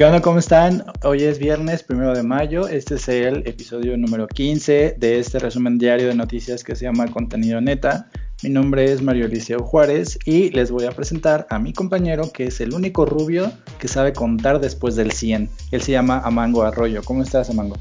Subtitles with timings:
[0.00, 0.22] ¿Qué onda?
[0.22, 0.82] ¿Cómo están?
[1.02, 2.66] Hoy es viernes, primero de mayo.
[2.66, 7.08] Este es el episodio número 15 de este resumen diario de noticias que se llama
[7.08, 8.08] Contenido Neta.
[8.42, 12.44] Mi nombre es Mario Eliseo Juárez y les voy a presentar a mi compañero que
[12.44, 15.50] es el único rubio que sabe contar después del 100.
[15.70, 17.02] Él se llama Amango Arroyo.
[17.04, 17.76] ¿Cómo estás, Amango?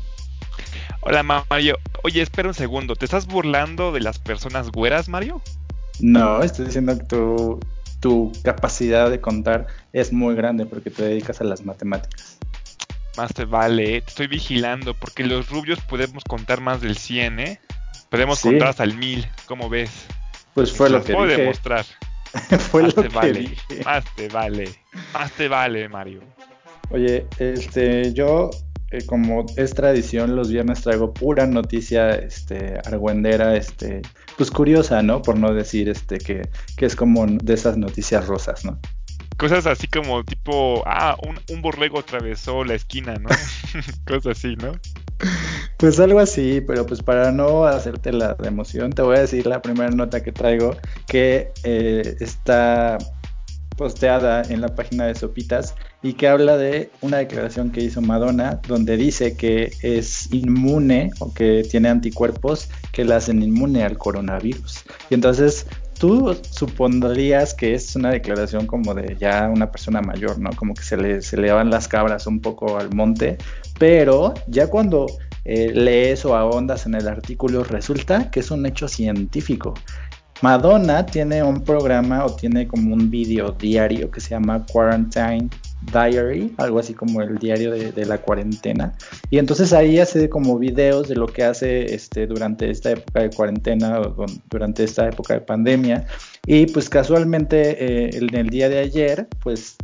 [0.99, 1.77] Hola, Mario.
[2.03, 2.97] Oye, espera un segundo.
[2.97, 5.41] ¿Te estás burlando de las personas güeras, Mario?
[6.01, 7.59] No, estoy diciendo que tú
[7.99, 12.37] tu capacidad de contar es muy grande porque te dedicas a las matemáticas.
[13.17, 17.59] Más te vale, te estoy vigilando porque los rubios podemos contar más del 100, ¿eh?
[18.09, 19.91] Podemos contar hasta el 1000, ¿cómo ves?
[20.53, 21.41] Pues fue lo que puedo dije.
[21.41, 21.85] demostrar.
[22.71, 23.83] fue más lo te que vale, dije.
[23.83, 24.69] más te vale,
[25.13, 26.21] más te vale, Mario.
[26.91, 28.49] Oye, este, yo
[28.91, 34.01] eh, como es tradición, los viernes traigo pura noticia este, argüendera, este,
[34.37, 35.21] pues curiosa, ¿no?
[35.21, 38.79] Por no decir este, que, que es como de esas noticias rosas, ¿no?
[39.37, 43.29] Cosas así como tipo, ah, un, un borrego atravesó la esquina, ¿no?
[44.07, 44.73] Cosas así, ¿no?
[45.77, 49.61] Pues algo así, pero pues para no hacerte la emoción, te voy a decir la
[49.61, 50.75] primera nota que traigo,
[51.07, 52.97] que eh, está
[53.77, 58.61] posteada en la página de Sopitas y que habla de una declaración que hizo Madonna
[58.67, 64.83] donde dice que es inmune o que tiene anticuerpos que la hacen inmune al coronavirus.
[65.09, 65.65] Y entonces
[65.99, 70.51] tú supondrías que es una declaración como de ya una persona mayor, ¿no?
[70.51, 73.37] Como que se le, se le van las cabras un poco al monte,
[73.77, 75.05] pero ya cuando
[75.43, 79.73] eh, lees o ahondas en el artículo resulta que es un hecho científico.
[80.41, 85.49] Madonna tiene un programa o tiene como un video diario que se llama Quarantine
[85.81, 88.93] Diary, algo así como el diario de, la cuarentena.
[89.29, 93.29] Y entonces ahí hace como videos de lo que hace este, durante esta época de
[93.29, 96.05] cuarentena o durante esta época de pandemia.
[96.45, 99.77] Y pues casualmente eh, en el día de ayer, pues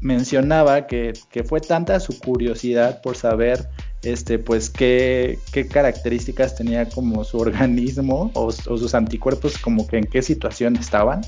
[0.00, 1.14] mencionaba que,
[1.46, 3.68] fue tanta su curiosidad por saber
[4.02, 9.98] este, pues qué, qué, características tenía como su organismo o, o, sus anticuerpos, como que
[9.98, 11.22] en qué situación estaban,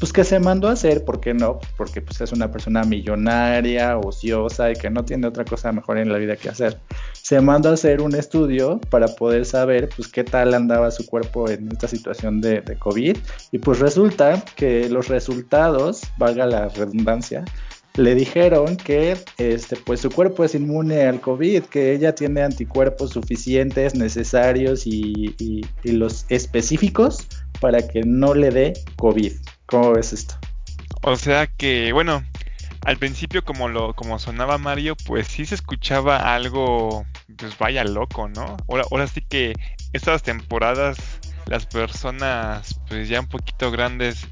[0.00, 1.60] pues que se mandó a hacer, ¿por qué no?
[1.76, 6.10] Porque pues es una persona millonaria, ociosa y que no tiene otra cosa mejor en
[6.10, 6.78] la vida que hacer.
[7.12, 11.50] Se mandó a hacer un estudio para poder saber pues qué tal andaba su cuerpo
[11.50, 13.16] en esta situación de, COVID
[13.52, 17.44] y pues resulta que los resultados, valga la redundancia,
[17.96, 23.10] le dijeron que este, pues su cuerpo es inmune al COVID, que ella tiene anticuerpos
[23.10, 27.26] suficientes, necesarios y, y, y, los específicos
[27.60, 29.32] para que no le dé COVID.
[29.70, 30.34] ¿Cómo ves esto?
[31.02, 32.24] O sea que, bueno,
[32.84, 38.28] al principio como lo como sonaba Mario, pues sí se escuchaba algo, pues vaya loco,
[38.28, 38.56] ¿no?
[38.68, 39.54] Ahora, ahora sí que
[39.92, 40.98] estas temporadas
[41.46, 44.26] las personas pues ya un poquito grandes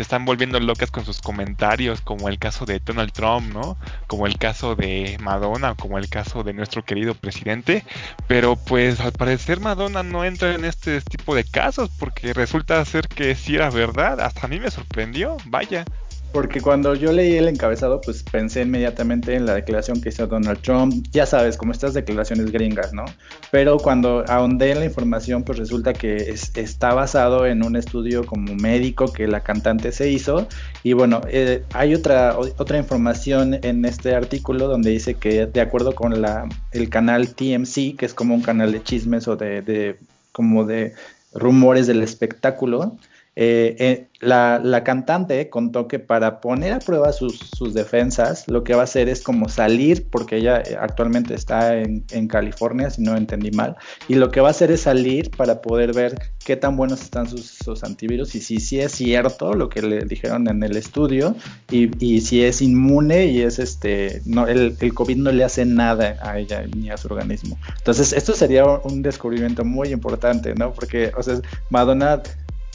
[0.00, 3.76] se están volviendo locas con sus comentarios, como el caso de Donald Trump, ¿no?
[4.06, 7.84] Como el caso de Madonna, como el caso de nuestro querido presidente.
[8.26, 13.08] Pero pues al parecer Madonna no entra en este tipo de casos porque resulta ser
[13.08, 14.20] que sí era verdad.
[14.20, 15.84] Hasta a mí me sorprendió, vaya.
[16.32, 20.60] Porque cuando yo leí el encabezado, pues pensé inmediatamente en la declaración que hizo Donald
[20.62, 21.04] Trump.
[21.10, 23.04] Ya sabes, como estas declaraciones gringas, ¿no?
[23.50, 28.24] Pero cuando ahondé en la información, pues resulta que es, está basado en un estudio
[28.24, 30.46] como médico que la cantante se hizo.
[30.84, 35.94] Y bueno, eh, hay otra, otra información en este artículo donde dice que de acuerdo
[35.94, 39.96] con la, el canal TMC, que es como un canal de chismes o de,
[40.32, 40.94] como de
[41.34, 42.96] rumores del espectáculo,
[43.42, 48.64] eh, eh, la, la, cantante contó que para poner a prueba sus, sus, defensas, lo
[48.64, 53.00] que va a hacer es como salir, porque ella actualmente está en, en, California, si
[53.00, 53.76] no entendí mal,
[54.08, 57.30] y lo que va a hacer es salir para poder ver qué tan buenos están
[57.30, 61.34] sus, sus antivirus y si, si, es cierto lo que le dijeron en el estudio
[61.70, 65.64] y, y si es inmune y es este, no, el, el, COVID no le hace
[65.64, 67.56] nada a ella ni a su organismo.
[67.78, 70.74] Entonces, esto sería un descubrimiento muy importante, ¿no?
[70.74, 71.40] Porque, o sea,
[71.70, 72.22] Madonna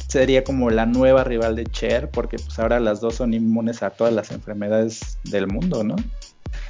[0.07, 3.89] sería como la nueva rival de Cher, porque pues ahora las dos son inmunes a
[3.91, 5.95] todas las enfermedades del mundo, ¿no?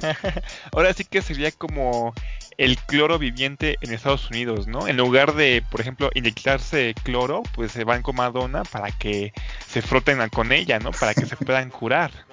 [0.72, 2.12] ahora sí que sería como
[2.58, 4.88] el cloro viviente en Estados Unidos, ¿no?
[4.88, 9.32] En lugar de, por ejemplo, inyectarse cloro, pues se van con Madonna para que
[9.66, 10.90] se froten con ella, ¿no?
[10.92, 12.25] Para que se puedan curar.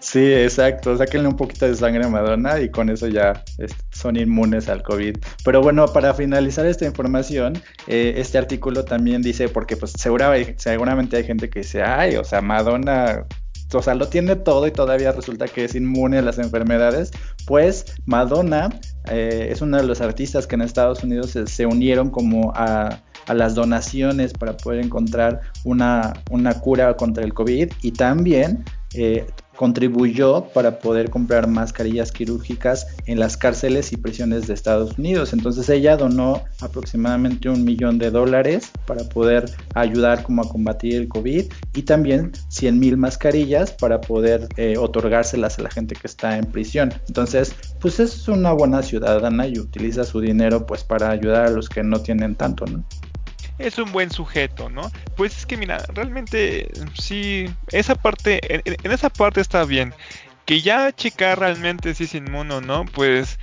[0.00, 0.96] Sí, exacto.
[0.96, 3.44] Sáquenle un poquito de sangre a Madonna y con eso ya
[3.90, 5.16] son inmunes al COVID.
[5.44, 7.54] Pero bueno, para finalizar esta información,
[7.88, 12.40] eh, este artículo también dice, porque pues seguramente, hay gente que dice, ay, o sea,
[12.40, 13.26] Madonna
[13.74, 17.10] o sea, lo tiene todo y todavía resulta que es inmune a las enfermedades,
[17.46, 18.70] pues Madonna
[19.10, 23.34] eh, es uno de los artistas que en Estados Unidos se, unieron como a, a,
[23.34, 28.64] las donaciones para poder encontrar una, una cura contra el COVID y también
[28.94, 29.26] eh,
[29.58, 35.32] contribuyó para poder comprar mascarillas quirúrgicas en las cárceles y prisiones de Estados Unidos.
[35.32, 41.08] Entonces ella donó aproximadamente un millón de dólares para poder ayudar como a combatir el
[41.08, 46.38] COVID y también 100 mil mascarillas para poder eh, otorgárselas a la gente que está
[46.38, 46.94] en prisión.
[47.08, 51.68] Entonces, pues es una buena ciudadana y utiliza su dinero pues para ayudar a los
[51.68, 52.84] que no tienen tanto, ¿no?
[53.58, 54.90] Es un buen sujeto, ¿no?
[55.16, 59.94] Pues es que mira, realmente sí, esa parte, en, esa parte está bien.
[60.44, 63.38] Que ya checar realmente si es inmuno o no, pues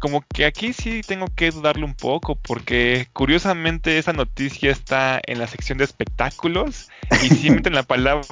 [0.00, 5.38] como que aquí sí tengo que dudarlo un poco, porque curiosamente esa noticia está en
[5.38, 6.88] la sección de espectáculos
[7.22, 8.24] y sí meten la palabra,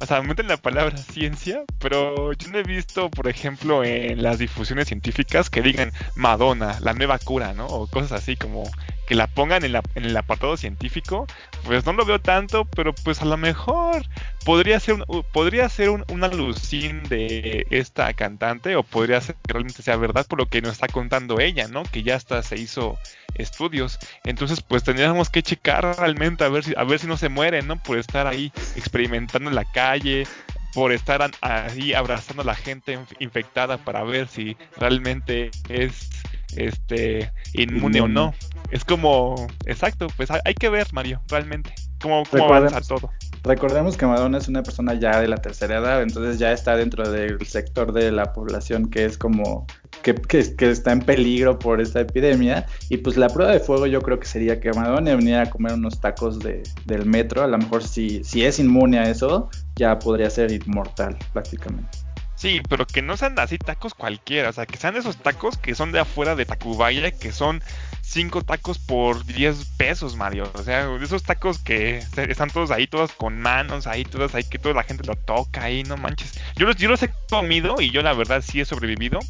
[0.00, 4.40] o sea, meten la palabra ciencia, pero yo no he visto, por ejemplo, en las
[4.40, 7.66] difusiones científicas que digan Madonna, la nueva cura, ¿no?
[7.66, 8.64] O cosas así como
[9.12, 11.26] que la pongan en, el apartado científico,
[11.66, 14.06] pues no lo veo tanto, pero pues a lo mejor
[14.42, 19.52] podría ser un, podría ser un, una alucín de esta cantante o podría ser que
[19.52, 21.82] realmente sea verdad por lo que nos está contando ella, ¿no?
[21.82, 22.98] Que ya hasta se hizo
[23.34, 23.98] estudios.
[24.24, 27.60] Entonces, pues tendríamos que checar realmente a ver si a ver si no se muere,
[27.60, 27.76] ¿no?
[27.82, 30.26] Por estar ahí experimentando en la calle,
[30.72, 36.08] por estar ahí abrazando a la gente infectada para ver si realmente es
[36.56, 38.34] este inmune o no.
[38.70, 39.34] Es como,
[39.66, 43.10] exacto, pues hay, que ver, Mario, realmente, cómo, cómo avanza todo.
[43.44, 47.10] Recordemos que Madonna es una persona ya de la tercera edad, entonces ya está dentro
[47.10, 49.66] del sector de la población que es como
[50.02, 52.66] que, que, está en peligro por esta epidemia.
[52.88, 55.72] Y pues la prueba de fuego yo creo que sería que Madonna viniera a comer
[55.72, 57.42] unos tacos de, del metro.
[57.42, 62.01] A lo mejor si, si es inmune a eso, ya podría ser inmortal prácticamente.
[62.42, 65.76] Sí, pero que no sean así tacos cualquiera, o sea, que sean esos tacos que
[65.76, 67.62] son de afuera de Tacubaya, que son
[68.00, 70.50] cinco tacos por 10 pesos, Mario.
[70.54, 74.58] O sea, esos tacos que están todos ahí, todos con manos, ahí, todos ahí, que
[74.58, 76.32] toda la gente lo toca ahí, no manches.
[76.56, 79.20] Yo los, yo los he comido y yo la verdad sí he sobrevivido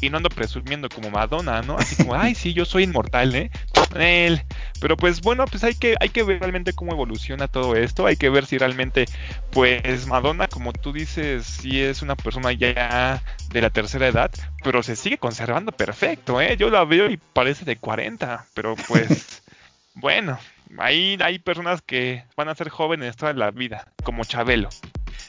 [0.00, 1.76] y no ando presumiendo como Madonna, ¿no?
[1.76, 3.50] Así como, ay, sí, yo soy inmortal, ¿eh?
[3.96, 4.42] Él.
[4.80, 8.16] Pero pues bueno, pues hay que, hay que ver realmente cómo evoluciona todo esto, hay
[8.16, 9.06] que ver si realmente,
[9.50, 14.30] pues Madonna, como tú dices, sí es una persona ya de la tercera edad,
[14.62, 16.56] pero se sigue conservando perfecto, ¿eh?
[16.56, 19.42] Yo la veo y parece de 40, pero pues,
[19.94, 20.38] bueno,
[20.78, 24.68] ahí hay personas que van a ser jóvenes toda la vida, como Chabelo.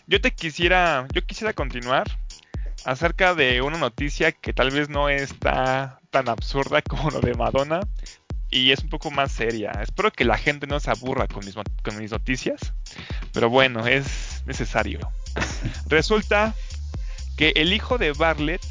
[0.08, 2.08] Yo te quisiera, yo quisiera continuar
[2.86, 7.82] acerca de una noticia que tal vez no está tan absurda como lo de Madonna
[8.52, 9.72] y es un poco más seria.
[9.82, 12.74] Espero que la gente no se aburra con mis, con mis noticias,
[13.32, 15.00] pero bueno, es necesario.
[15.88, 16.56] Resulta
[17.38, 18.62] que el hijo de Bartlett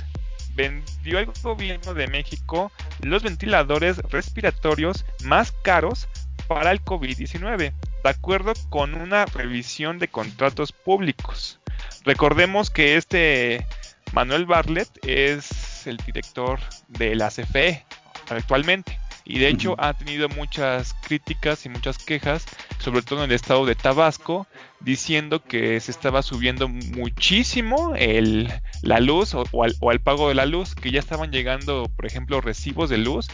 [0.55, 6.09] vendió al gobierno de México los ventiladores respiratorios más caros
[6.49, 7.57] para el COVID-19,
[8.03, 11.61] de acuerdo con una revisión de contratos públicos.
[12.05, 13.65] Recordemos que este
[14.13, 17.85] Manuel Bartlett es el director de la CFE
[18.31, 18.99] actualmente.
[19.25, 22.47] Y de hecho ha tenido muchas críticas y muchas quejas,
[22.79, 24.47] sobre todo en el estado de Tabasco,
[24.81, 28.51] diciendo que se estaba subiendo muchísimo el,
[28.81, 32.89] la luz o, al, pago de la luz, que ya estaban llegando, por ejemplo, recibos
[32.89, 33.29] de luz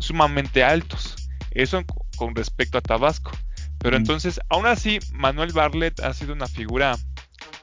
[0.00, 1.16] sumamente altos.
[1.52, 1.82] Eso
[2.16, 3.32] con respecto a Tabasco.
[3.78, 6.98] Pero entonces, aún así, Manuel Bartlett ha sido una figura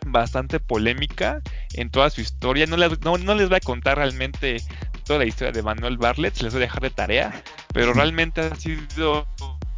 [0.06, 1.42] bastante polémica
[1.74, 2.66] en toda su historia.
[2.66, 4.58] No les, no, les voy a contar realmente
[5.06, 8.42] toda la historia de Manuel Bartlett, se les voy a dejar de tarea, pero realmente
[8.42, 9.28] ha sido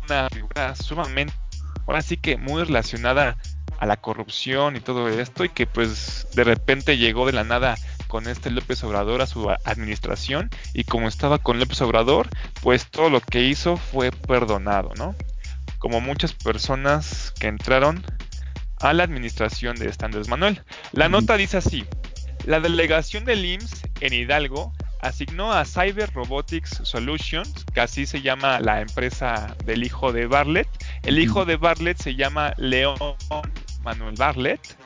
[0.05, 1.33] una figura sumamente,
[1.85, 3.37] ahora sí que muy relacionada
[3.79, 7.75] a la corrupción y todo esto, y que pues de repente llegó de la nada
[8.07, 12.29] con este López Obrador a su administración, y como estaba con López Obrador,
[12.61, 15.13] pues todo lo que hizo fue perdonado, ¿no?
[15.77, 18.03] Como muchas personas que entraron
[18.79, 20.63] a la administración de Andrés Manuel.
[20.91, 21.85] La nota dice así,
[22.45, 28.59] la delegación del IMSS en Hidalgo asignó a Cyber Robotics Solutions, que así se llama
[28.59, 30.67] la empresa del hijo de Bartlett.
[31.03, 32.97] El hijo de Bartlett se llama León
[33.83, 34.77] Manuel Bartlett.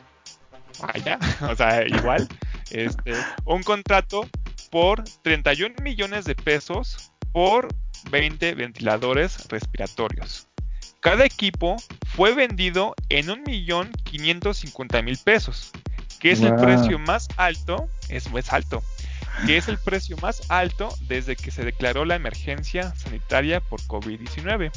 [0.80, 1.20] Vaya,
[1.50, 2.28] o sea, igual.
[2.72, 3.14] Este,
[3.46, 4.28] un contrato
[4.72, 7.68] por 31 millones de pesos por
[8.10, 10.51] 20 ventiladores respiratorios.
[11.02, 11.78] Cada equipo
[12.16, 13.32] fue vendido en
[15.02, 15.72] mil pesos,
[16.20, 18.84] que es el precio más alto, es, es alto,
[19.48, 24.72] que es el precio más alto desde que se declaró la emergencia sanitaria por COVID-19,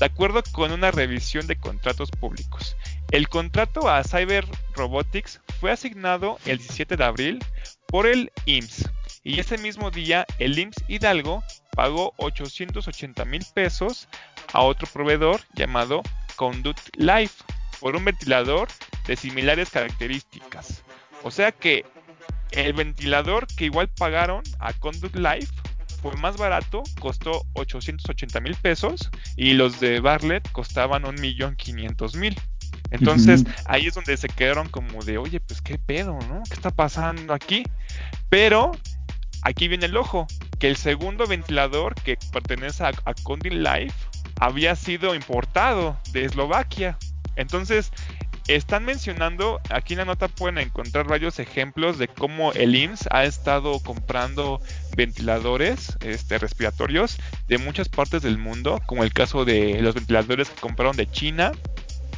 [0.00, 2.74] de acuerdo con una revisión de contratos públicos.
[3.10, 7.44] El contrato a Cyber Robotics fue asignado el 17 de abril
[7.86, 8.88] por el IMSS
[9.24, 14.08] y ese mismo día el IMSS Hidalgo pagó 880 mil pesos
[14.52, 16.02] a otro proveedor llamado
[16.36, 17.42] Conduct Life
[17.80, 18.68] por un ventilador
[19.06, 20.82] de similares características.
[21.22, 21.84] O sea que
[22.52, 25.52] el ventilador que igual pagaron a Conduct Life
[26.00, 32.36] fue más barato, costó 880 mil pesos y los de Bartlett costaban 1.500.000.
[32.90, 36.42] Entonces ahí es donde se quedaron como de, oye, pues qué pedo, ¿no?
[36.48, 37.64] ¿Qué está pasando aquí?
[38.28, 38.72] Pero
[39.42, 40.26] aquí viene el ojo,
[40.58, 43.94] que el segundo ventilador que pertenece a, a Life
[44.40, 46.98] había sido importado de Eslovaquia.
[47.36, 47.92] Entonces,
[48.48, 53.24] están mencionando, aquí en la nota pueden encontrar varios ejemplos de cómo el IMSS ha
[53.24, 54.60] estado comprando
[54.96, 60.60] ventiladores este, respiratorios de muchas partes del mundo, como el caso de los ventiladores que
[60.60, 61.52] compraron de China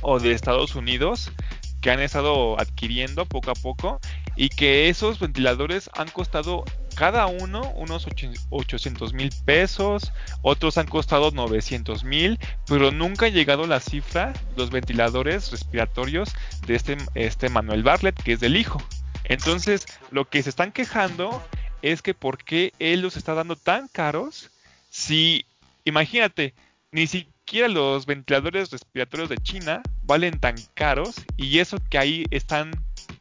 [0.02, 1.32] o de Estados Unidos,
[1.80, 4.00] que han estado adquiriendo poco a poco
[4.37, 6.64] y que esos ventiladores han costado
[6.98, 8.08] cada uno unos
[8.50, 10.12] 800 mil pesos,
[10.42, 16.34] otros han costado 900 mil, pero nunca ha llegado la cifra los ventiladores respiratorios
[16.66, 18.82] de este, este Manuel Bartlett, que es del hijo.
[19.22, 21.40] Entonces, lo que se están quejando
[21.82, 24.50] es que por qué él los está dando tan caros
[24.90, 25.46] si,
[25.84, 26.52] imagínate,
[26.90, 32.72] ni siquiera los ventiladores respiratorios de China valen tan caros y eso que ahí están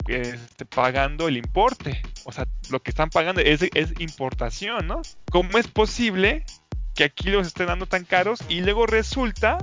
[0.07, 2.01] este, pagando el importe.
[2.25, 3.61] O sea, lo que están pagando es,
[3.99, 5.01] importación, ¿no?
[5.31, 6.45] ¿Cómo es posible
[6.95, 9.57] que aquí los estén dando tan caros y luego resulta,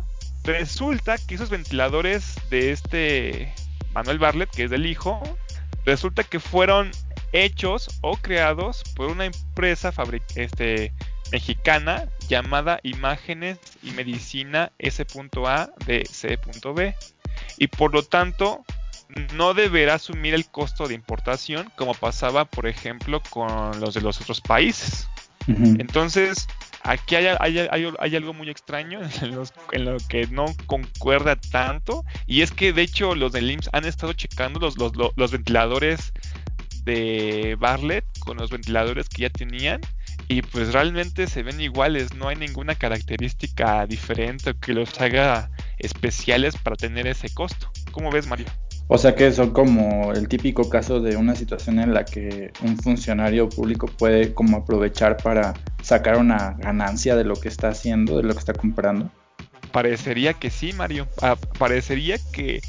[0.45, 3.55] resulta que esos ventiladores de este
[3.93, 5.21] Manuel Bartlett, que es del hijo,
[5.85, 6.91] resulta que fueron
[7.33, 9.93] hechos o creados por una empresa
[10.37, 10.93] este,
[11.33, 16.95] mexicana llamada Imágenes y Medicina S.A de C.B.
[17.59, 18.65] Y por lo tanto,
[19.35, 24.21] no deberá asumir el costo de importación como pasaba, por ejemplo, con los de los
[24.21, 25.09] otros países.
[25.47, 26.47] Entonces,
[26.83, 27.27] aquí hay,
[28.17, 29.01] algo muy extraño
[29.73, 33.85] en, lo que no concuerda tanto, y es que de hecho los del IMSS han
[33.85, 36.13] estado checando los, los, ventiladores
[36.85, 39.83] de Bartlett con los ventiladores que ya tenían,
[40.29, 46.57] y pues realmente se ven iguales, no hay ninguna característica diferente que los haga especiales
[46.57, 47.71] para tener ese costo.
[47.93, 48.47] ¿Cómo ves, Mario?
[48.87, 52.77] O sea que son como el típico caso de una situación en la que un
[52.77, 58.25] funcionario público puede como aprovechar para sacar una ganancia de lo que está haciendo, de
[58.25, 59.11] lo que está comprando.
[59.73, 61.09] Parecería que sí, Mario.
[61.23, 62.61] Ah, parecería que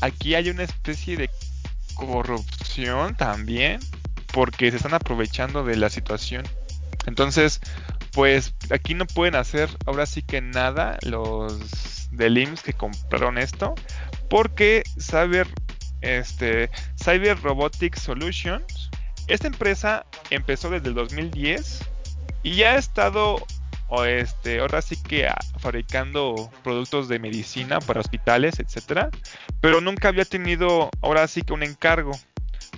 [0.00, 1.30] aquí hay una especie de
[1.94, 3.80] corrupción también,
[4.32, 6.44] porque se están aprovechando de la situación.
[7.06, 7.60] Entonces,
[8.12, 13.74] pues aquí no pueden hacer ahora sí que nada los del IMSS que compraron esto,
[14.30, 15.46] porque Cyber,
[16.00, 18.90] este, Cyber Robotics Solutions,
[19.26, 21.80] esta empresa empezó desde el 2010
[22.42, 23.44] y ya ha estado
[23.88, 29.10] o este, ahora sí que fabricando productos de medicina para hospitales, etcétera,
[29.60, 32.12] pero nunca había tenido ahora sí que un encargo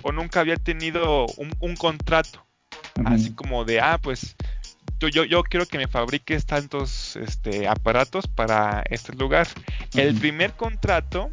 [0.01, 2.43] o nunca había tenido un, contrato,
[3.05, 4.35] así como de, ah, pues
[5.07, 9.47] yo, yo quiero que me fabriques tantos este, aparatos para este lugar.
[9.95, 11.29] El primer contrato,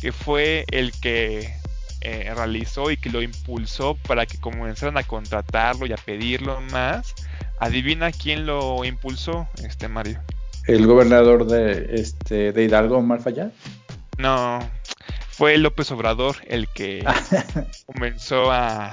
[0.00, 1.52] que fue el que
[2.02, 7.14] eh, realizó y que lo impulsó para que comenzaran a contratarlo y a pedirlo más,
[7.58, 10.20] adivina quién lo impulsó, este Mario.
[10.66, 13.20] ¿El gobernador de, este, de Hidalgo, Omar
[14.18, 14.58] No,
[15.30, 17.04] fue López Obrador el que
[17.86, 18.90] comenzó a...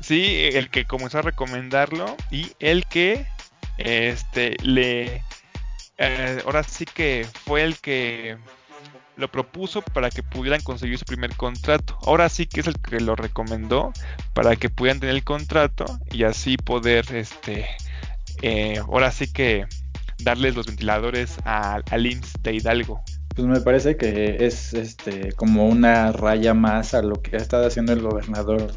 [0.00, 3.26] Sí, el que comenzó a recomendarlo y el que
[3.78, 5.22] este, le...
[5.96, 8.36] Eh, ahora sí que fue el que
[9.16, 11.96] lo propuso para que pudieran conseguir su primer contrato.
[12.04, 13.92] Ahora sí que es el que lo recomendó
[14.32, 17.66] para que pudieran tener el contrato y así poder, este,
[18.42, 19.66] eh, ahora sí que
[20.22, 23.02] darles los ventiladores al IMSS de Hidalgo.
[23.34, 27.66] Pues me parece que es este como una raya más a lo que ha estado
[27.66, 28.72] haciendo el gobernador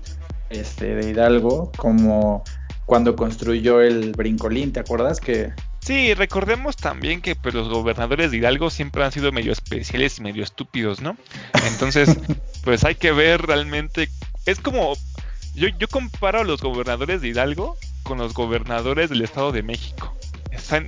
[0.49, 2.43] este de Hidalgo, como
[2.88, 5.20] cuando construyó el Brincolín, ¿te acuerdas?
[5.20, 5.53] Que
[5.88, 10.22] Sí, recordemos también que pues, los gobernadores de Hidalgo siempre han sido medio especiales y
[10.22, 11.15] medio estúpidos, ¿no?
[11.65, 12.17] Entonces,
[12.65, 14.10] pues hay que ver realmente.
[14.46, 14.96] Es como.
[15.56, 20.13] Yo, yo comparo a los gobernadores de Hidalgo con los gobernadores del Estado de México.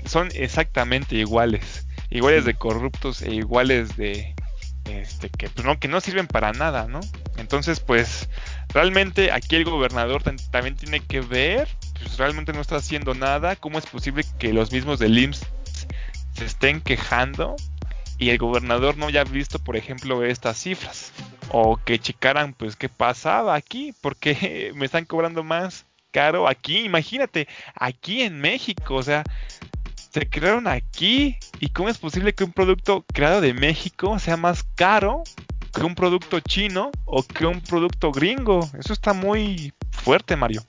[0.06, 1.88] son exactamente iguales.
[2.10, 4.36] Iguales de corruptos e iguales de.
[4.84, 7.00] Este, que, pues, no, que no sirven para nada, ¿no?
[7.38, 8.28] Entonces, pues
[8.74, 11.68] realmente aquí el gobernador también tiene que ver,
[12.00, 13.56] pues realmente no está haciendo nada.
[13.56, 15.46] ¿Cómo es posible que los mismos del IMSS
[16.36, 17.56] se estén quejando
[18.18, 21.12] y el gobernador no haya visto, por ejemplo, estas cifras?
[21.52, 27.48] O que checaran, pues, qué pasaba aquí, porque me están cobrando más caro aquí, imagínate,
[27.76, 29.24] aquí en México, o sea,
[30.12, 34.64] se crearon aquí y cómo es posible que un producto creado de México sea más
[34.76, 35.24] caro
[35.74, 38.68] que un producto chino o que un producto gringo.
[38.78, 40.64] Eso está muy fuerte, Mario.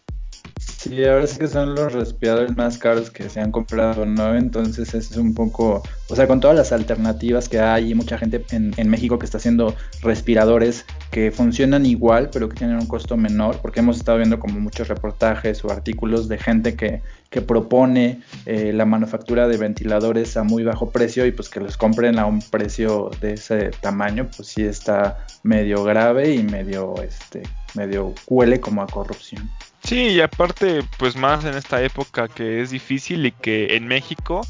[0.83, 4.35] Sí, ahora sí que son los respiradores más caros que se han comprado, ¿no?
[4.35, 8.43] Entonces es un poco, o sea, con todas las alternativas que hay y mucha gente
[8.51, 13.19] en, en, México que está haciendo respiradores que funcionan igual, pero que tienen un costo
[13.19, 18.23] menor, porque hemos estado viendo como muchos reportajes o artículos de gente que, que propone
[18.47, 22.25] eh, la manufactura de ventiladores a muy bajo precio y pues que los compren a
[22.25, 27.43] un precio de ese tamaño, pues sí está medio grave y medio, este,
[27.75, 29.47] medio huele como a corrupción.
[29.83, 34.43] Sí, y aparte, pues más en esta época que es difícil y que en México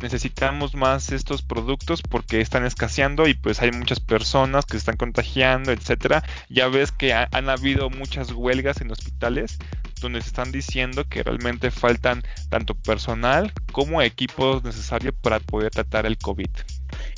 [0.00, 4.96] necesitamos más estos productos porque están escaseando y pues hay muchas personas que se están
[4.96, 6.22] contagiando, etcétera.
[6.48, 9.58] Ya ves que han habido muchas huelgas en hospitales
[10.00, 16.06] donde se están diciendo que realmente faltan tanto personal como equipos necesarios para poder tratar
[16.06, 16.50] el COVID.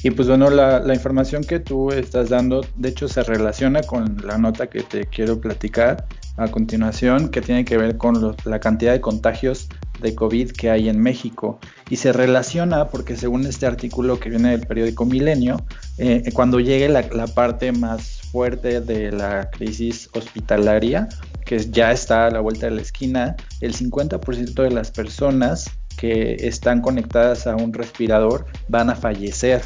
[0.03, 4.17] Y pues bueno, la, la, información que tú estás dando, de hecho, se relaciona con
[4.25, 6.07] la nota que te quiero platicar
[6.41, 9.69] a continuación, que tiene que ver con la cantidad de contagios
[10.01, 11.61] de COVID que hay en México.
[11.91, 15.65] Y se relaciona porque según este artículo que viene del periódico Milenio,
[15.99, 17.03] eh, cuando llegue la,
[17.35, 21.09] parte más fuerte de la crisis hospitalaria,
[21.45, 26.37] que ya está a la vuelta de la esquina, el 50% de las personas que
[26.41, 29.61] están conectadas a un respirador van a fallecer.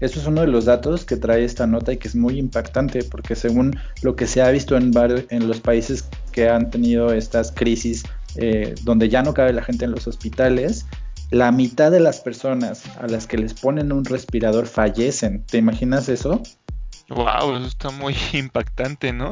[0.00, 3.04] Eso es uno de los datos que trae esta nota y que es muy impactante
[3.04, 7.12] porque según lo que se ha visto en, varios, en los países que han tenido
[7.12, 8.04] estas crisis
[8.36, 10.86] eh, donde ya no cabe la gente en los hospitales,
[11.30, 15.44] la mitad de las personas a las que les ponen un respirador fallecen.
[15.44, 16.42] ¿Te imaginas eso?
[17.08, 19.30] Wow, eso está muy impactante, ¿no?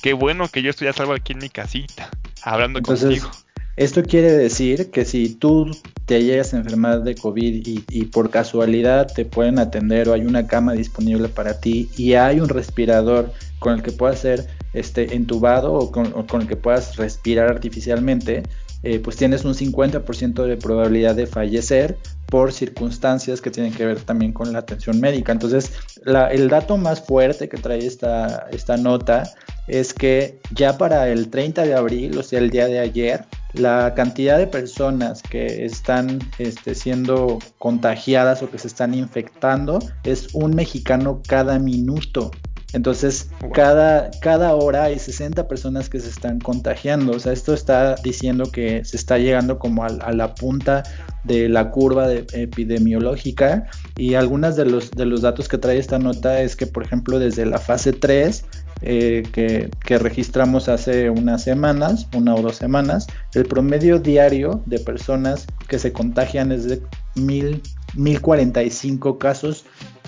[0.00, 2.08] Qué bueno que yo estoy a salvo aquí en mi casita,
[2.42, 3.30] hablando contigo.
[3.76, 5.70] Esto quiere decir que si tú
[6.06, 10.46] te llegas a enfermar de COVID y, por casualidad te pueden atender o hay una
[10.46, 15.74] cama disponible para ti y hay un respirador con el que puedas ser este, entubado
[15.74, 18.42] o con, el que puedas respirar artificialmente,
[18.82, 21.96] eh, pues tienes un 50% de probabilidad de fallecer
[22.26, 25.32] por circunstancias que tienen que ver también con la atención médica.
[25.32, 25.72] Entonces,
[26.04, 29.24] el dato más fuerte que trae esta, esta nota
[29.66, 33.94] es que ya para el 30 de abril, o sea, el día de ayer, la
[33.94, 40.54] cantidad de personas que están este, siendo contagiadas o que se están infectando es un
[40.54, 42.30] mexicano cada minuto.
[42.76, 47.12] Entonces, cada, cada hora hay 60 personas que se están contagiando.
[47.12, 50.82] O sea, esto está diciendo que se está llegando como a, a la punta
[51.24, 53.64] de la curva de epidemiológica.
[53.96, 57.18] Y algunos de los, de los datos que trae esta nota es que, por ejemplo,
[57.18, 58.44] desde la fase 3
[58.82, 65.46] eh, que, registramos hace unas semanas, una o dos semanas, el promedio diario de personas
[65.66, 66.82] que se contagian es de
[67.14, 67.62] mil,
[67.94, 69.64] 1045 casos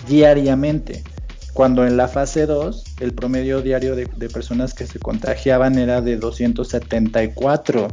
[0.07, 1.03] diariamente,
[1.59, 5.99] cuando en la fase 2 el promedio diario de, de personas que se contagiaban era
[5.99, 7.89] de 274.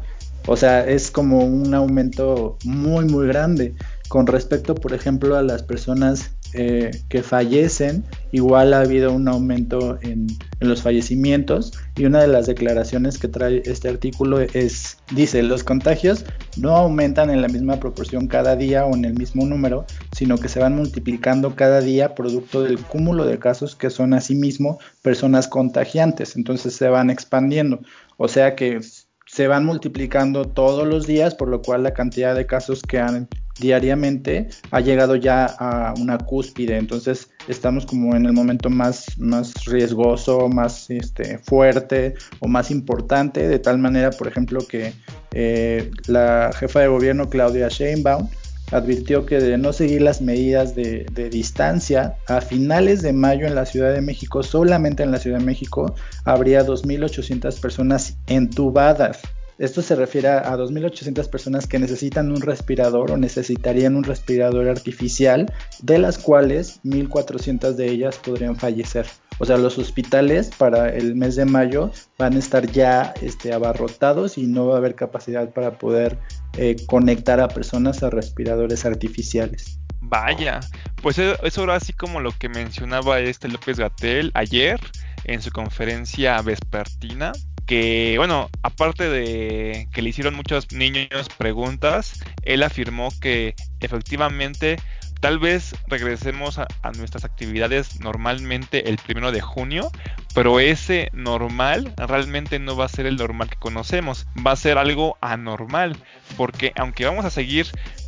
[0.47, 3.75] O sea, es como un aumento muy, muy grande.
[4.07, 9.99] Con respecto, por ejemplo, a las personas eh, que fallecen, igual ha habido un aumento
[10.03, 10.27] en,
[10.61, 16.25] los fallecimientos y una de las declaraciones que trae este artículo es, dice, los contagios
[16.57, 20.49] no aumentan en la misma proporción cada día o en el mismo número, sino que
[20.49, 26.37] se van multiplicando cada día producto del cúmulo de casos que son asimismo personas contagiantes,
[26.37, 27.81] entonces se van expandiendo,
[28.17, 28.81] o sea que
[29.27, 33.29] se van multiplicando todos los días, por lo cual la cantidad de casos que han
[33.59, 39.65] diariamente ha llegado ya a una cúspide, entonces estamos como en el momento más, más
[39.65, 44.93] riesgoso, más este, fuerte o más importante, de tal manera, por ejemplo, que
[45.33, 48.29] eh, la jefa de gobierno Claudia Sheinbaum
[48.73, 53.55] advirtió que de no seguir las medidas de, de, distancia, a finales de mayo en
[53.55, 59.21] la Ciudad de México, solamente en la Ciudad de México, habría 2.800 personas entubadas.
[59.59, 65.51] Esto se refiere a 2.800 personas que necesitan un respirador o necesitarían un respirador artificial,
[65.83, 69.07] de las cuales 1.400 de ellas podrían fallecer.
[69.39, 74.39] O sea, los hospitales para el mes de mayo van a estar ya este, abarrotados
[74.39, 76.19] y no va a haber capacidad para poder
[76.57, 79.79] eh, conectar a personas a respiradores artificiales.
[80.01, 80.61] Vaya,
[81.03, 84.81] pues e, eso era así como lo que mencionaba este López Gatel ayer
[85.25, 87.33] en su conferencia vespertina
[87.67, 94.77] que, bueno, aparte de que le hicieron muchos niños preguntas, él afirmó que efectivamente
[95.21, 99.91] tal vez regresemos a, nuestras actividades normalmente el primero de junio,
[100.35, 104.79] pero ese normal realmente no va a ser el normal que conocemos, va a ser
[104.79, 105.97] algo anormal,
[106.37, 107.67] porque aunque vamos a seguir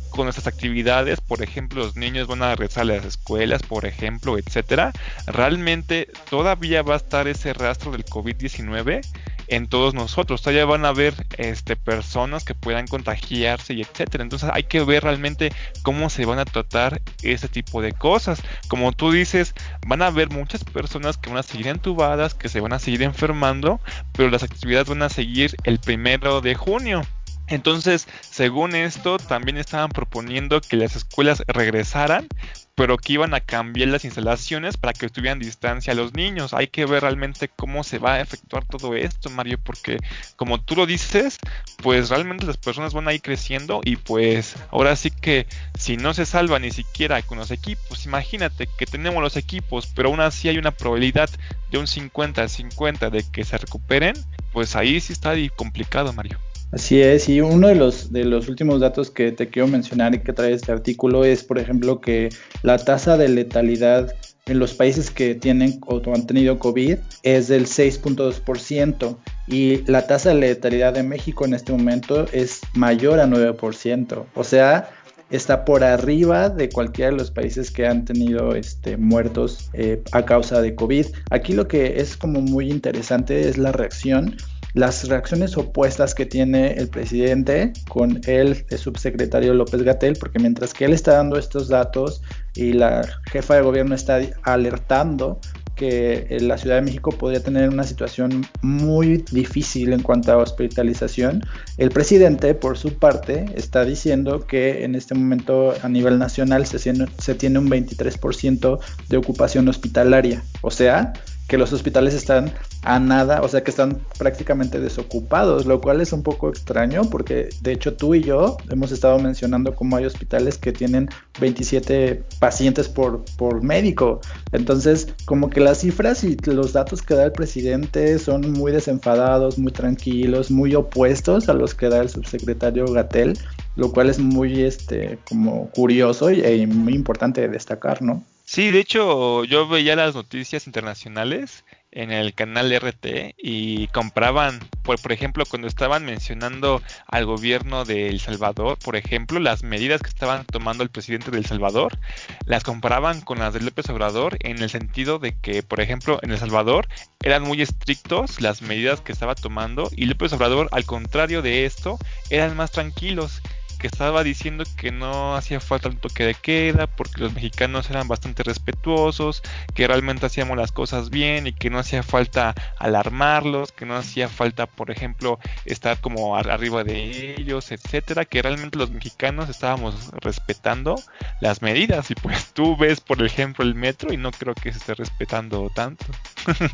[0.09, 4.37] con nuestras actividades, por ejemplo, los niños van a regresar a las escuelas, por ejemplo,
[4.37, 4.91] etcétera,
[5.27, 9.01] realmente todavía va a estar ese rastro del COVID-19
[9.49, 10.41] en todos nosotros.
[10.41, 14.23] Todavía van a haber este, personas que puedan contagiarse y etcétera.
[14.23, 15.51] Entonces hay que ver realmente
[15.83, 18.41] cómo se van a tratar ese tipo de cosas.
[18.67, 19.53] Como tú dices,
[19.85, 23.03] van a haber muchas personas que van a seguir entubadas, que se van a seguir
[23.03, 23.79] enfermando,
[24.13, 27.01] pero las actividades van a seguir el primero de junio.
[27.49, 32.27] Entonces, según esto, también estaban proponiendo que las escuelas regresaran,
[32.75, 36.53] pero que iban a cambiar las instalaciones para que estuvieran distancia a los niños.
[36.53, 39.97] Hay que ver realmente cómo se va a efectuar todo esto, Mario, porque
[40.37, 41.39] como tú lo dices,
[41.83, 45.45] pues realmente las personas van a ir creciendo y pues ahora sí que
[45.77, 50.07] si no se salva ni siquiera con los equipos, imagínate que tenemos los equipos, pero
[50.07, 51.29] aún así hay una probabilidad
[51.71, 54.13] de un 50-50 de que se recuperen,
[54.53, 56.39] pues ahí sí está complicado, Mario.
[56.71, 60.19] Así es, y uno de los, de los últimos datos que te quiero mencionar y
[60.19, 62.29] que trae este artículo es, por ejemplo, que
[62.61, 64.13] la tasa de letalidad
[64.45, 70.29] en los países que tienen o han tenido COVID es del 6.2% y la tasa
[70.29, 74.25] de letalidad de México en este momento es mayor a 9%.
[74.35, 74.91] O sea,
[75.29, 80.23] está por arriba de cualquiera de los países que han tenido este, muertos eh, a
[80.23, 81.07] causa de COVID.
[81.31, 84.35] Aquí lo que es como muy interesante es la reacción
[84.73, 90.85] las reacciones opuestas que tiene el presidente con el, subsecretario López Gatel, porque mientras que
[90.85, 92.21] él está dando estos datos
[92.55, 95.39] y la jefa de gobierno está alertando
[95.79, 101.41] que la Ciudad de México podría tener una situación muy difícil en cuanto a hospitalización.
[101.77, 106.79] El presidente, por su parte, está diciendo que en este momento a nivel nacional se,
[106.79, 110.43] se tiene un 23% de ocupación hospitalaria.
[110.61, 111.13] O sea,
[111.49, 116.13] que los hospitales están a nada, o sea que están prácticamente desocupados, lo cual es
[116.13, 120.59] un poco extraño porque de hecho tú y yo hemos estado mencionando cómo hay hospitales
[120.59, 121.09] que tienen
[121.41, 124.21] 27 pacientes por, por médico.
[124.51, 129.57] Entonces, como que las cifras y los datos que da el presidente son muy desenfadados,
[129.57, 133.37] muy tranquilos, muy opuestos a los que da el subsecretario Gatel,
[133.75, 138.23] lo cual es muy este como curioso y, y muy importante de destacar, ¿no?
[138.51, 144.99] Sí, de hecho yo veía las noticias internacionales en el canal RT y compraban, por,
[144.99, 150.09] por ejemplo, cuando estaban mencionando al gobierno de El Salvador, por ejemplo, las medidas que
[150.09, 151.99] estaban tomando el presidente de El Salvador,
[152.47, 156.31] las comparaban con las de López Obrador en el sentido de que, por ejemplo, en
[156.31, 156.87] El Salvador
[157.21, 161.99] eran muy estrictos las medidas que estaba tomando y López Obrador, al contrario de esto,
[162.31, 163.43] eran más tranquilos
[163.79, 168.07] que estaba diciendo que no hacía falta el toque de queda porque los mexicanos eran
[168.07, 169.41] bastante respetuosos,
[169.73, 174.27] que realmente hacíamos las cosas bien y que no hacía falta alarmarlos, que no hacía
[174.27, 180.95] falta, por ejemplo, estar como arriba de ellos, etcétera, que realmente los mexicanos estábamos respetando
[181.39, 184.79] las medidas y pues tú ves, por ejemplo, el metro y no creo que se
[184.79, 186.05] esté respetando tanto.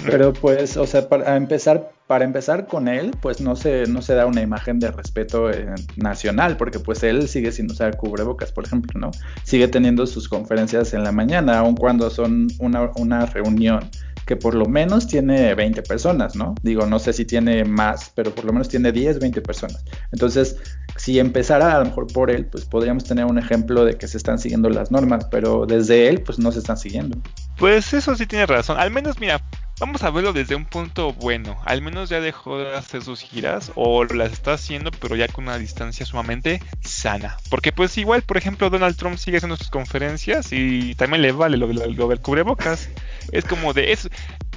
[0.06, 4.14] Pero pues, o sea, para empezar para empezar con él, pues no se, no se
[4.14, 8.66] da una imagen de respeto eh, nacional, porque pues él sigue sin usar cubrebocas, por
[8.66, 9.12] ejemplo, ¿no?
[9.44, 13.90] Sigue teniendo sus conferencias en la mañana, aun cuando son una, una reunión
[14.26, 16.56] que por lo menos tiene 20 personas, ¿no?
[16.64, 19.84] Digo, no sé si tiene más, pero por lo menos tiene 10, 20 personas.
[20.12, 20.58] Entonces,
[20.96, 24.18] si empezara a lo mejor por él, pues podríamos tener un ejemplo de que se
[24.18, 27.20] están siguiendo las normas, pero desde él, pues no se están siguiendo.
[27.58, 28.80] Pues eso sí tiene razón.
[28.80, 29.40] Al menos, mira,
[29.80, 31.58] vamos a verlo desde un punto bueno.
[31.66, 35.46] Al menos ya dejó de hacer sus giras o las está haciendo, pero ya con
[35.46, 37.38] una distancia sumamente sana.
[37.50, 41.58] Porque pues igual, por ejemplo, Donald Trump sigue haciendo sus conferencias y también le vale
[41.58, 42.90] lo, del cubrebocas.
[43.32, 43.92] Es como de...
[43.92, 44.10] Es,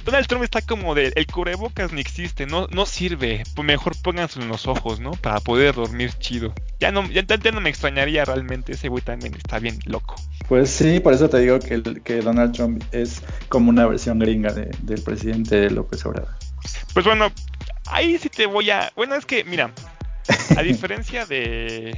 [0.05, 3.43] Donald Trump está como de el cubrebocas ni existe, no, no sirve.
[3.55, 5.11] Pues mejor pónganse en los ojos, ¿no?
[5.11, 6.53] Para poder dormir chido.
[6.79, 10.15] Ya no, ya, no me extrañaría realmente, ese güey también está bien loco.
[10.47, 14.53] Pues sí, por eso te digo que, que Donald Trump es como una versión gringa
[14.53, 16.33] del presidente López Obrador.
[16.93, 17.31] Pues bueno,
[17.87, 18.91] ahí sí te voy a.
[18.95, 19.71] Bueno, es que, mira,
[20.57, 21.97] a diferencia de,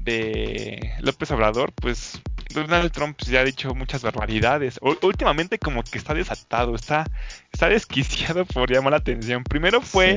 [0.00, 2.20] de López Obrador, pues
[2.54, 4.78] Donald Trump ya ha dicho muchas barbaridades.
[5.02, 7.04] últimamente como que está desatado, está,
[7.52, 9.44] está desquiciado por llamar la atención.
[9.44, 10.16] Primero fue,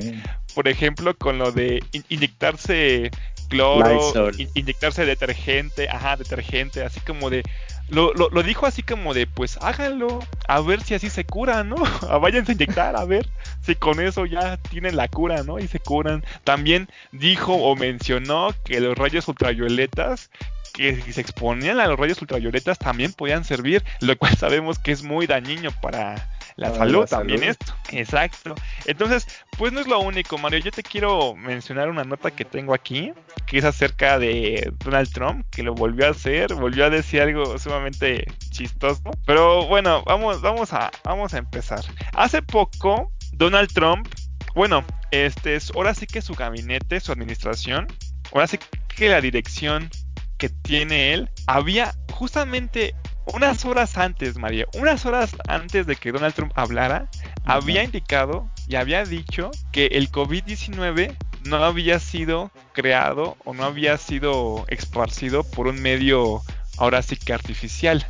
[0.55, 3.11] por ejemplo, con lo de inyectarse
[3.49, 7.43] cloro, inyectarse detergente, ajá, detergente, así como de
[7.89, 10.19] lo, lo, lo, dijo así como de, pues háganlo,
[10.49, 11.77] a ver si así se cura, ¿no?
[12.09, 13.29] A váyanse a inyectar, a ver
[13.61, 15.57] si con eso ya tienen la cura, ¿no?
[15.57, 16.25] Y se curan.
[16.43, 20.29] También dijo o mencionó que los rayos ultravioletas
[20.77, 24.91] que si se exponían a los rayos ultravioletas también podían servir, lo cual sabemos que
[24.91, 27.73] es muy dañino para la salud también esto.
[27.91, 28.55] Exacto.
[28.85, 30.59] Entonces, pues no es lo único, Mario.
[30.59, 33.11] Yo te quiero mencionar una nota que tengo aquí
[33.45, 37.57] que es acerca de Donald Trump, que lo volvió a hacer, volvió a decir algo
[37.57, 39.01] sumamente chistoso.
[39.25, 41.81] Pero bueno, vamos, vamos, a, vamos a empezar.
[42.13, 44.07] Hace poco, Donald Trump,
[44.53, 47.87] bueno, este es ahora sí que su gabinete, su administración,
[48.33, 48.59] ahora sí
[48.95, 49.89] que la dirección
[50.37, 52.95] que tiene él, había justamente
[53.33, 57.09] unas horas antes, María, unas horas antes de que Donald Trump hablara,
[57.45, 63.97] había indicado y había dicho que el COVID-19 no había sido creado o no había
[63.97, 66.41] sido esparcido por un medio
[66.77, 68.05] ahora sí que artificial.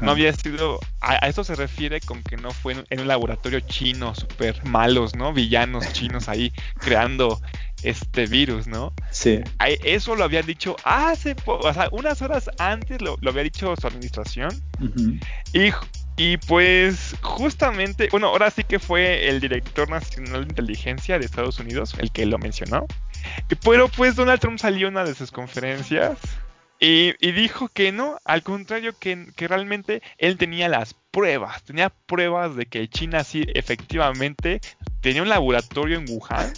[0.00, 4.14] No había sido, a, eso se refiere con que no fue en, un laboratorio chino,
[4.14, 5.32] súper malos, ¿no?
[5.32, 7.40] Villanos chinos ahí creando
[7.82, 8.92] este virus, ¿no?
[9.10, 9.40] Sí.
[9.84, 14.50] Eso lo había dicho hace, o sea, unas horas antes lo, había dicho su administración.
[15.52, 15.70] y,
[16.16, 21.58] y pues justamente, bueno, ahora sí que fue el director nacional de inteligencia de Estados
[21.58, 22.86] Unidos el que lo mencionó.
[23.62, 26.18] Pero pues Donald Trump salió una de sus conferencias
[26.84, 32.56] y, dijo que no, al contrario, que, que, realmente él tenía las pruebas, tenía pruebas
[32.56, 34.60] de que China sí efectivamente
[35.00, 36.52] tenía un laboratorio en Wuhan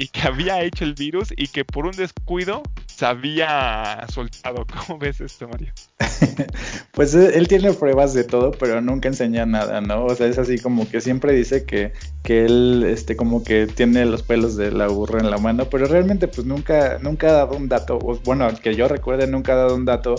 [0.00, 4.66] y que había hecho el virus y que por un descuido se había soltado.
[4.86, 5.72] ¿Cómo ves esto, Mario?
[6.92, 10.06] pues eh, él tiene pruebas de todo, pero nunca enseña nada, ¿no?
[10.06, 14.06] O sea, es así como que siempre dice que, que él, este, como que tiene
[14.06, 17.54] los pelos de la burra en la mano, pero realmente pues nunca, nunca ha dado
[17.54, 20.14] un dato, bueno, que yo recuerde, nunca ha dado un dato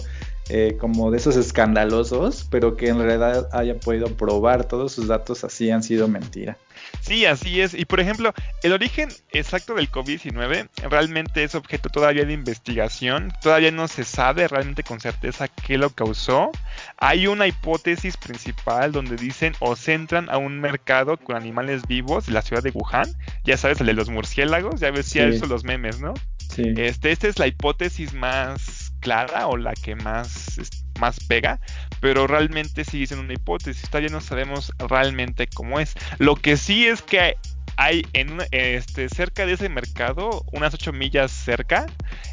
[0.50, 5.44] eh, como de esos escandalosos, pero que en realidad haya podido probar todos sus datos
[5.44, 6.58] así han sido mentira.
[7.00, 7.74] Sí, así es.
[7.74, 13.32] Y por ejemplo, el origen exacto del COVID-19 realmente es objeto todavía de investigación.
[13.42, 16.52] Todavía no se sabe realmente con certeza qué lo causó.
[16.98, 22.34] Hay una hipótesis principal donde dicen o centran a un mercado con animales vivos de
[22.34, 23.10] la ciudad de Wuhan.
[23.44, 24.80] Ya sabes, el de los murciélagos.
[24.80, 26.14] Ya ves, eso los memes, ¿no?
[26.54, 26.74] Sí.
[26.76, 30.60] Este, esta es la hipótesis más clara o la que más
[31.02, 31.60] más pega,
[32.00, 35.96] pero realmente sigue siendo una hipótesis, todavía no sabemos realmente cómo es.
[36.20, 37.36] Lo que sí es que
[37.76, 41.88] hay en este, cerca de ese mercado, unas 8 millas cerca,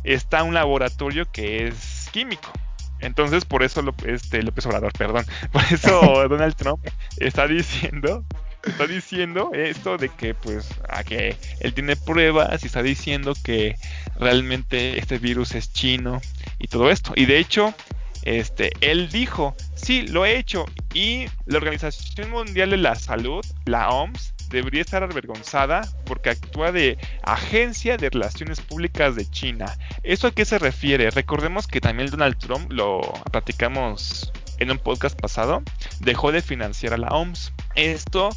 [0.04, 2.52] está un laboratorio que es químico.
[3.00, 6.86] Entonces, por eso este, López Obrador, perdón, por eso Donald Trump
[7.18, 8.24] está diciendo
[8.64, 13.76] está diciendo esto de que pues a que él tiene pruebas y está diciendo que
[14.16, 16.20] realmente este virus es chino
[16.58, 17.12] y todo esto.
[17.14, 17.72] Y de hecho,
[18.28, 23.88] este, él dijo, sí, lo he hecho y la Organización Mundial de la Salud, la
[23.88, 29.78] OMS, debería estar avergonzada porque actúa de agencia de relaciones públicas de China.
[30.02, 31.10] ¿Eso a qué se refiere?
[31.10, 33.00] Recordemos que también Donald Trump, lo
[33.32, 35.62] platicamos en un podcast pasado,
[36.00, 37.54] dejó de financiar a la OMS.
[37.76, 38.28] Esto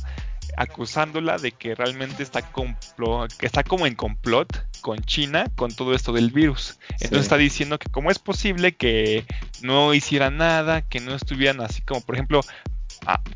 [0.58, 6.12] acusándola de que realmente está, que está como en complot con China con todo esto
[6.12, 6.80] del virus.
[6.94, 9.26] Entonces está diciendo que cómo es posible que
[9.62, 12.42] no hicieran nada, que no estuvieran así como, por ejemplo,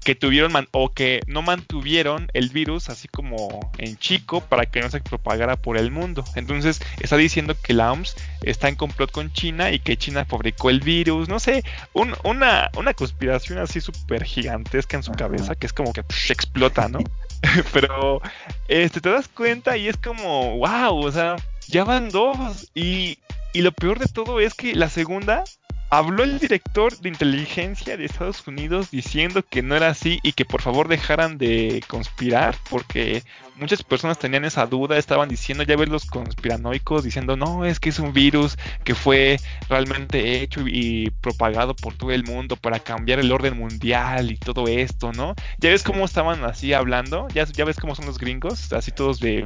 [0.04, 4.90] que tuvieron o que no mantuvieron el virus así como en chico para que no
[4.90, 6.24] se propagara por el mundo.
[6.36, 10.70] Entonces está diciendo que la OMS está en complot con China y que China fabricó
[10.70, 11.28] el virus.
[11.30, 16.02] No sé, una, una conspiración así súper gigantesca en su cabeza que es como que
[16.30, 17.00] explota, ¿no?
[17.74, 18.22] Pero
[18.68, 21.36] este, te das cuenta y es como, wow, o sea,
[21.68, 22.70] ya van dos.
[22.76, 23.18] Y,
[23.54, 25.44] y lo peor de todo es que la segunda
[25.90, 30.44] Habló el director de inteligencia de Estados Unidos diciendo que no era así y que
[30.44, 33.24] por favor dejaran de conspirar porque
[33.56, 37.90] muchas personas tenían esa duda, estaban diciendo, ya ves los conspiranoicos diciendo, no, es que
[37.90, 39.38] es un virus que fue
[39.70, 44.68] realmente hecho y, propagado por todo el mundo para cambiar el orden mundial y todo
[44.68, 45.34] esto, ¿no?
[45.60, 49.20] Ya ves cómo estaban así hablando, ya, ya ves cómo son los gringos, así todos
[49.20, 49.44] de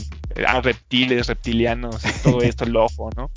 [0.47, 3.29] ah, reptiles, reptilianos y todo esto, loco, ¿no?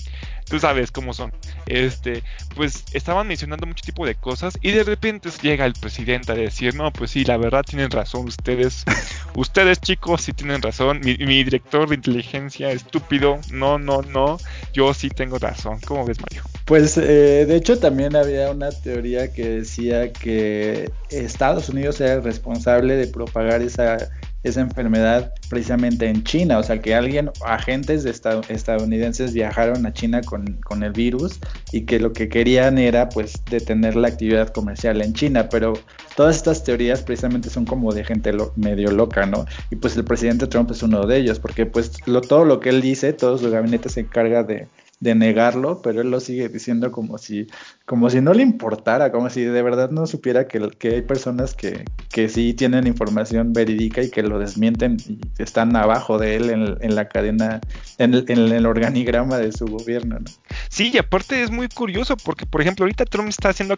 [0.49, 1.33] Tú sabes cómo son.
[1.67, 2.23] Este,
[2.55, 6.75] pues estaban mencionando mucho tipo de cosas y de repente llega el presidente a decir,
[6.75, 8.85] no, pues sí, la verdad tienen razón ustedes,
[9.35, 14.39] ustedes chicos sí tienen razón, mi, director de inteligencia estúpido, no, no, no,
[14.73, 15.79] yo sí tengo razón.
[15.87, 16.43] ¿Cómo ves, Mario?
[16.65, 22.23] Pues eh, de hecho también había una teoría que decía que Estados Unidos era el
[22.23, 24.11] responsable de propagar esa
[24.43, 30.21] esa enfermedad precisamente en China, o sea que alguien, agentes de estadounidenses viajaron a China
[30.23, 31.39] con, con, el virus
[31.71, 35.75] y que lo que querían era pues detener la actividad comercial en China, pero
[36.17, 39.47] todas estas teorías precisamente son como de gente medio loca, ¿no?
[39.71, 42.71] Y pues el presidente Trump es uno de ellos, porque pues lo, todo lo que
[42.71, 44.67] él dice, todo su gabinete se encarga de,
[45.03, 47.49] de negarlo, pero él lo sigue diciendo como si,
[47.87, 51.55] como si no le importara, como si de verdad no supiera que, que hay personas
[51.55, 56.79] que, que sí tienen información verídica y que lo desmienten y están abajo de él
[56.81, 57.61] en, la cadena,
[57.99, 60.21] en el, organigrama de su gobierno.
[60.21, 60.31] ¿no?
[60.69, 63.77] Sí, y aparte es muy curioso porque, por ejemplo, ahorita Trump está siendo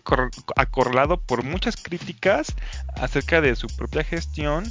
[0.57, 2.49] acorralado por muchas críticas
[2.97, 4.65] acerca de su propia gestión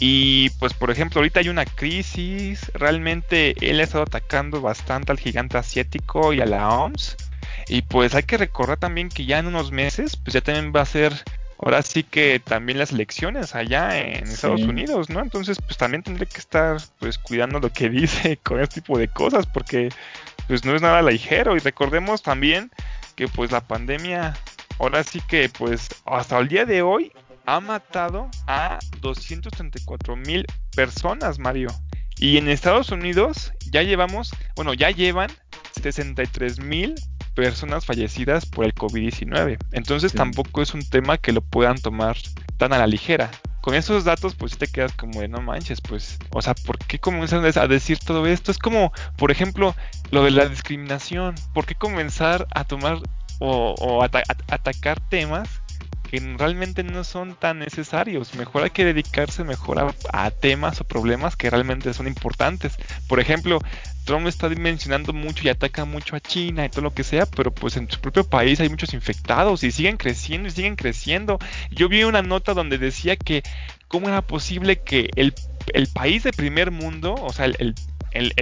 [0.00, 5.18] y, pues, por ejemplo, ahorita hay una crisis, realmente él ha estado atacando bastante al
[5.18, 5.99] gigante asiático
[6.32, 7.16] y a la OMS
[7.70, 10.80] y pues hay que recordar también que ya en unos meses, pues ya también va
[10.80, 11.14] a ser
[11.56, 15.20] ahora sí que también las elecciones allá en Estados Unidos, ¿no?
[15.20, 19.06] Entonces, pues también tendré que estar pues cuidando lo que dice con este tipo de
[19.06, 19.90] cosas porque
[20.48, 21.54] pues no es nada ligero.
[21.54, 22.72] Y recordemos también
[23.14, 24.34] que pues la pandemia,
[24.80, 27.12] ahora sí que pues hasta el día de hoy
[27.46, 31.68] ha matado a 234 mil personas, Mario.
[32.18, 35.30] Y en Estados Unidos ya llevamos, bueno, ya llevan
[35.82, 36.94] 63 mil
[37.34, 39.58] personas fallecidas por el COVID-19.
[39.72, 42.16] Entonces tampoco es un tema que lo puedan tomar
[42.56, 43.30] tan a la ligera
[43.60, 46.98] con esos datos, pues te quedas como de no manches, pues, o sea, ¿por qué
[46.98, 48.50] comienzan a decir todo esto?
[48.50, 49.74] Es como, por ejemplo,
[50.10, 51.34] lo de la discriminación.
[51.52, 53.00] ¿Por qué comenzar a tomar
[53.38, 55.48] o, atacar temas
[56.10, 58.34] que realmente no son tan necesarios.
[58.34, 62.76] Mejor hay que dedicarse mejor a, temas o problemas que realmente son importantes.
[63.06, 63.60] Por ejemplo,
[64.04, 67.52] Trump está mencionando mucho y ataca mucho a China y todo lo que sea, pero
[67.52, 71.38] pues en su propio país hay muchos infectados y siguen creciendo y siguen creciendo.
[71.70, 73.42] Yo vi una nota donde decía que
[73.88, 75.34] cómo era posible que el,
[75.92, 77.74] país de primer mundo, o sea, el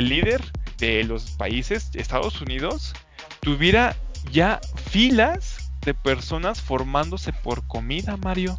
[0.08, 0.42] líder
[0.78, 2.94] de los países, Estados Unidos,
[3.40, 3.96] tuviera
[4.30, 8.58] ya filas de personas formándose por comida, Mario.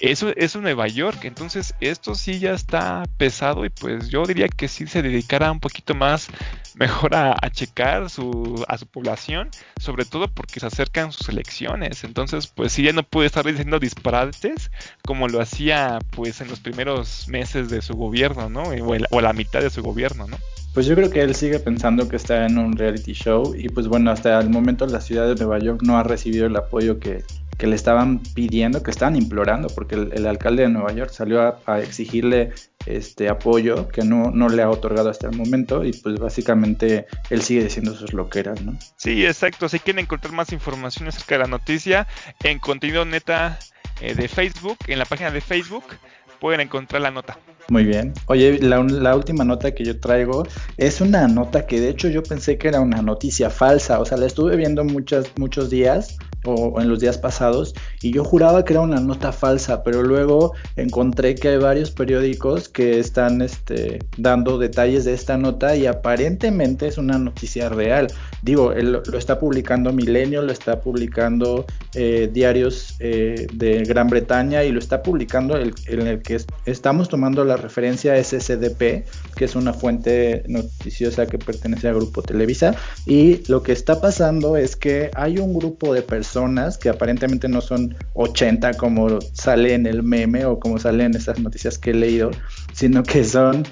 [0.00, 4.68] Eso es Nueva York, entonces esto sí ya está pesado y pues yo diría que
[4.68, 6.28] sí se dedicara un poquito más
[6.74, 12.46] mejor a, checar su, a su población, sobre todo porque se acercan sus elecciones, entonces
[12.46, 14.70] pues sí ya no puede estar diciendo disparates
[15.04, 18.62] como lo hacía pues en los primeros meses de su gobierno, ¿no?
[18.62, 20.36] O, o la mitad de su gobierno, ¿no?
[20.74, 23.88] Pues yo creo que él sigue pensando que está en un reality show y pues
[23.88, 27.24] bueno, hasta el momento la ciudad de Nueva York no ha recibido el apoyo que,
[27.66, 32.52] le estaban pidiendo, que estaban implorando, porque el, alcalde de Nueva York salió a, exigirle
[32.86, 37.42] este apoyo que no, no le ha otorgado hasta el momento y pues básicamente él
[37.42, 38.78] sigue diciendo sus loqueras, ¿no?
[38.96, 39.68] Sí, exacto.
[39.68, 42.06] Si quieren encontrar más información acerca de la noticia
[42.42, 43.58] en contenido neta
[44.00, 45.84] eh, de Facebook, en la página de Facebook,
[46.40, 47.38] pueden encontrar la nota.
[47.68, 48.14] Muy bien.
[48.26, 50.46] Oye, la, la, última nota que yo traigo
[50.78, 54.00] es una nota que de hecho yo pensé que era una noticia falsa.
[54.00, 58.24] O sea, la estuve viendo muchas, muchos días o, en los días pasados y yo
[58.24, 63.42] juraba que era una nota falsa, pero luego encontré que hay varios periódicos que están
[63.42, 68.08] este, dando detalles de esta nota y aparentemente es una noticia real.
[68.42, 74.70] Digo, lo está publicando Milenio, lo está publicando eh, diarios eh, de Gran Bretaña y
[74.70, 79.04] lo está publicando el, en el que estamos tomando la referencia a SSDP,
[79.36, 82.74] que es una fuente noticiosa que pertenece al grupo Televisa.
[83.06, 87.60] Y lo que está pasando es que hay un grupo de personas que aparentemente no
[87.60, 91.94] son 80 como sale en el meme o como sale en estas noticias que he
[91.94, 92.30] leído,
[92.72, 93.64] sino que son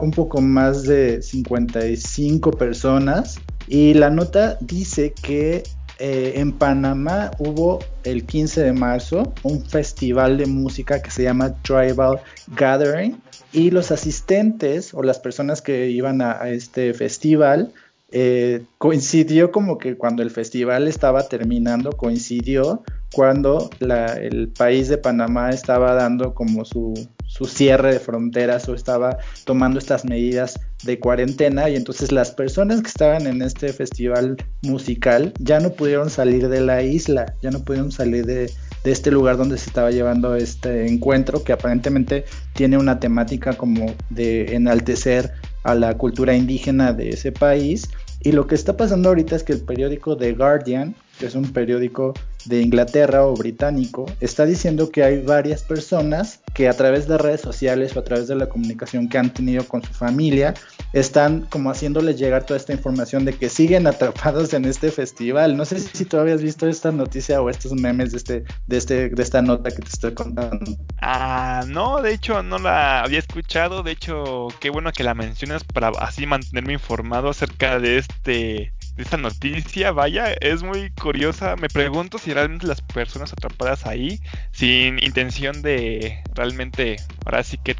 [0.00, 3.40] un poco más de 55 personas.
[3.66, 5.62] Y la nota dice que
[5.98, 11.54] eh, en Panamá hubo el 15 de marzo un festival de música que se llama
[11.62, 12.20] Tribal
[12.56, 13.20] Gathering
[13.52, 17.72] y los asistentes o las personas que iban a este festival
[18.12, 25.50] eh, coincidió como que cuando el festival estaba terminando, coincidió cuando el país de Panamá
[25.50, 26.94] estaba dando como su,
[27.26, 32.82] su, cierre de fronteras o estaba tomando estas medidas de cuarentena y entonces las personas
[32.82, 37.64] que estaban en este festival musical ya no pudieron salir de la isla, ya no
[37.64, 38.50] pudieron salir de
[38.84, 44.54] este lugar donde se estaba llevando este encuentro que aparentemente tiene una temática como de
[44.54, 47.88] enaltecer a la cultura indígena de ese país.
[48.22, 51.52] Y lo que está pasando ahorita es que el periódico The Guardian, que es un
[51.52, 52.14] periódico
[52.46, 57.42] de Inglaterra o británico, está diciendo que hay varias personas que a través de redes
[57.42, 60.54] sociales o a través de la comunicación que han tenido con su familia,
[60.94, 65.56] están como haciéndoles llegar toda esta información de que siguen atrapados en este festival.
[65.58, 69.10] No sé si tú habías visto esta noticia o estos memes de este, de este,
[69.10, 70.72] de esta nota que te estoy contando.
[71.02, 73.82] Ah, no, de hecho no la había escuchado.
[73.82, 79.16] De hecho, qué bueno que la mencionas para así mantenerme informado acerca de este esta
[79.16, 81.56] noticia, vaya, es muy curiosa.
[81.56, 84.20] Me pregunto si realmente las personas atrapadas ahí,
[84.52, 87.76] sin intención de realmente, ahora sí que,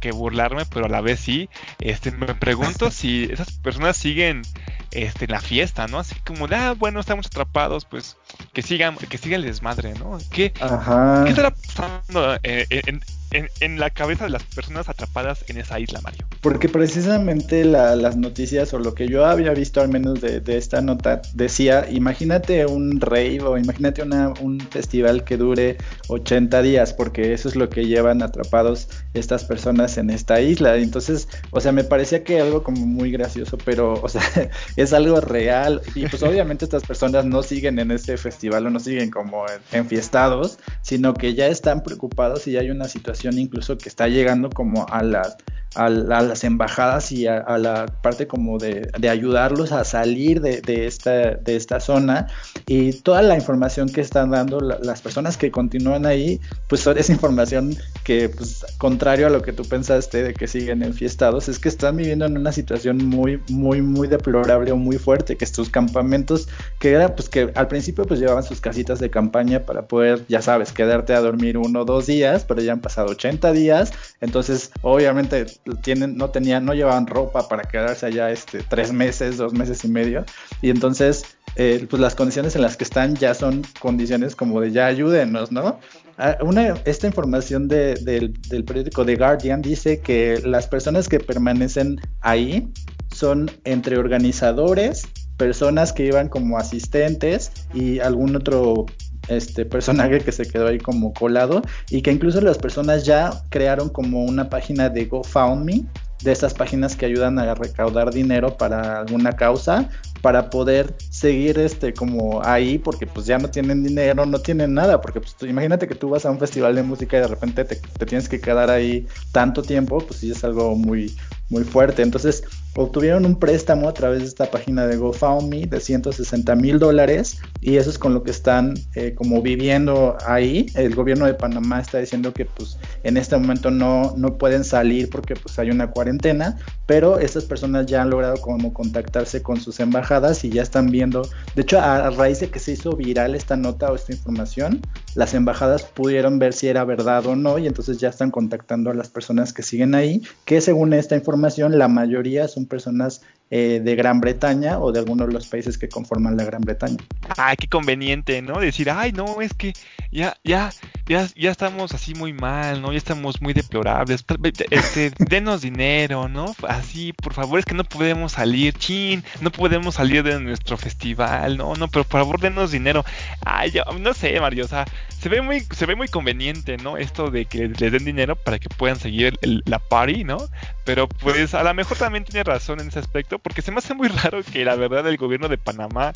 [0.00, 1.48] que burlarme, pero a la vez sí,
[1.80, 4.42] este, me pregunto si esas personas siguen
[4.90, 5.98] este, en la fiesta, ¿no?
[5.98, 8.16] Así como de, ah, bueno, estamos atrapados, pues
[8.52, 10.18] que sigan, que siga el desmadre, ¿no?
[10.30, 13.00] ¿Qué, ¿qué estará pasando eh, en,
[13.32, 16.26] en, la cabeza de las personas atrapadas en esa isla, Mario?
[16.40, 21.20] porque precisamente las noticias o lo que yo había visto al menos de, esta nota
[21.34, 25.76] decía, imagínate un rave o imagínate un festival que dure
[26.08, 30.76] 80 días, porque eso es lo que llevan atrapados estas personas en esta isla.
[30.76, 34.22] Entonces, o sea, me parecía que algo como muy gracioso, pero, o sea,
[34.76, 35.82] es algo real.
[35.94, 40.58] Y pues obviamente estas personas no siguen en este festival o no siguen como enfiestados,
[40.82, 45.02] sino que ya están preocupados y hay una situación incluso que está llegando como a
[45.02, 45.36] las
[45.74, 51.56] a, las embajadas y a, la parte como de, ayudarlos a salir de, esta, de
[51.56, 52.26] esta zona.
[52.66, 57.76] Y toda la información que están dando las personas que continúan ahí, pues es información
[58.04, 61.96] que, pues, contrario a lo que tú pensaste de que siguen enfiestados, es que están
[61.96, 66.48] viviendo en una situación muy, muy, muy deplorable o muy fuerte, que estos campamentos,
[66.78, 70.42] que era, pues, que al principio, pues, llevaban sus casitas de campaña para poder, ya
[70.42, 74.72] sabes, quedarte a dormir uno o dos días, pero ya han pasado 80 días, entonces,
[74.82, 75.46] obviamente,
[75.82, 79.88] tienen, no tenían, no llevaban ropa para quedarse allá, este, tres meses, dos meses y
[79.88, 80.24] medio,
[80.62, 84.72] y entonces, eh, pues las condiciones en las que están ya son condiciones como de
[84.72, 85.78] ya ayúdenos, ¿no?
[86.18, 88.34] Ah, una, esta información del,
[88.66, 92.70] periódico The Guardian dice que las personas que permanecen ahí
[93.10, 95.08] son entre organizadores,
[95.38, 98.86] personas que iban como asistentes y algún otro
[99.30, 103.88] este personaje que se quedó ahí como colado y que incluso las personas ya crearon
[103.88, 105.86] como una página de GoFundMe
[106.22, 109.88] de estas páginas que ayudan a recaudar dinero para alguna causa
[110.20, 115.00] para poder seguir este como ahí porque pues ya no tienen dinero, no tienen nada,
[115.00, 117.76] porque pues imagínate que tú vas a un festival de música y de repente te,
[117.76, 121.14] te tienes que quedar ahí tanto tiempo, pues sí es algo muy
[121.50, 122.02] muy fuerte.
[122.02, 122.44] Entonces,
[122.76, 127.76] obtuvieron un préstamo a través de esta página de GoFundMe de 160 mil dólares y
[127.76, 130.66] eso es con lo que están eh, como viviendo ahí.
[130.76, 135.10] El gobierno de Panamá está diciendo que pues en este momento no, no pueden salir
[135.10, 136.56] porque pues hay una cuarentena,
[136.86, 141.09] pero estas personas ya han logrado como contactarse con sus embajadas y ya están viendo,
[141.10, 144.80] de hecho a raíz de que se hizo viral esta nota o esta información,
[145.14, 148.94] las embajadas pudieron ver si era verdad o no y entonces ya están contactando a
[148.94, 153.22] las personas que siguen ahí, que según esta información la mayoría son personas
[153.52, 156.98] eh, de Gran Bretaña o de algunos de los países que conforman la Gran Bretaña.
[157.36, 158.60] Ay, qué conveniente, ¿no?
[158.60, 159.72] Decir, ay, no, es que
[160.12, 160.70] ya, ya,
[161.06, 162.92] ya, ya estamos así muy mal, ¿no?
[162.92, 164.24] Ya estamos muy deplorables.
[164.70, 166.54] Este, denos dinero, ¿no?
[166.68, 171.56] Así, por favor, es que no podemos salir, chin, no podemos salir de nuestro festival,
[171.56, 173.04] no, no, pero por favor, denos dinero.
[173.44, 174.84] Ay, yo, no sé, Mario, o sea,
[175.18, 176.96] se ve muy, se ve muy conveniente, ¿no?
[176.96, 180.38] Esto de que les den dinero para que puedan seguir la party, ¿no?
[180.84, 183.94] Pero pues a lo mejor también tiene razón en ese aspecto porque se me hace
[183.94, 186.12] muy raro que la verdad el gobierno de Panamá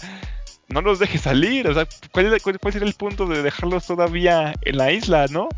[0.69, 1.69] no los deje salir.
[1.69, 5.49] O sea, ¿cuál, cuál, cuál sería el punto de dejarlos todavía en la isla, no?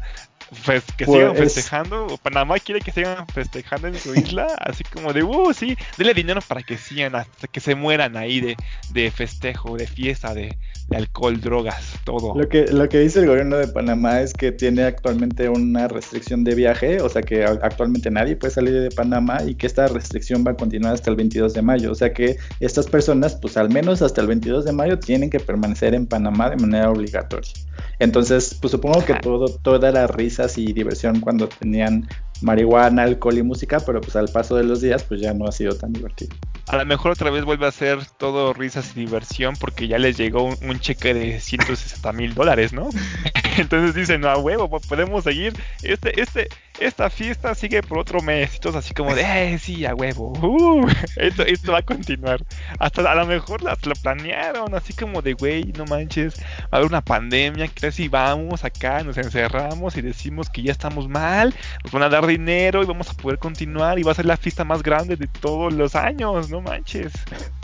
[0.97, 2.18] Que pues sigan festejando.
[2.22, 6.40] Panamá quiere que sigan festejando en su isla, así como de, uh, sí, dele dinero
[6.47, 8.57] para que sigan hasta que se mueran ahí de,
[8.92, 10.57] de festejo, de fiesta, de,
[10.94, 12.34] alcohol, drogas, todo.
[12.38, 16.44] Lo que, lo que dice el gobierno de Panamá es que tiene actualmente una restricción
[16.44, 20.44] de viaje, o sea que actualmente nadie puede salir de Panamá y que esta restricción
[20.47, 21.90] va a continuar hasta el 22 de mayo.
[21.90, 25.40] O sea que estas personas, pues al menos hasta el 22 de mayo, tienen que
[25.40, 27.53] permanecer en Panamá de manera obligatoria.
[27.99, 32.07] Entonces, pues supongo que todo, toda la risas y diversión cuando tenían
[32.43, 35.53] marihuana, alcohol y música, pero pues al paso de los días pues ya no ha
[35.53, 36.37] sido tan divertido.
[36.68, 40.16] A lo mejor otra vez vuelve a ser todo risas y diversión porque ya les
[40.16, 42.89] llegó un, cheque de 160 mil dólares, ¿no?
[43.57, 45.55] Entonces dicen, no, a huevo, podemos seguir.
[45.82, 46.49] Este, este,
[46.80, 48.59] esta fiesta sigue por otro mes.
[48.74, 50.32] Así como de, eh, sí, a huevo.
[50.43, 52.45] Uh, esto, esto va a continuar.
[52.80, 56.76] Hasta a lo mejor las, lo planearon, así como de, güey, no manches, va a
[56.76, 61.55] haber una pandemia, que si vamos acá, nos encerramos y decimos que ya estamos mal,
[61.84, 64.37] nos van a dar dinero y vamos a poder continuar y va a ser la
[64.37, 67.12] fiesta más grande de todos los años, no manches.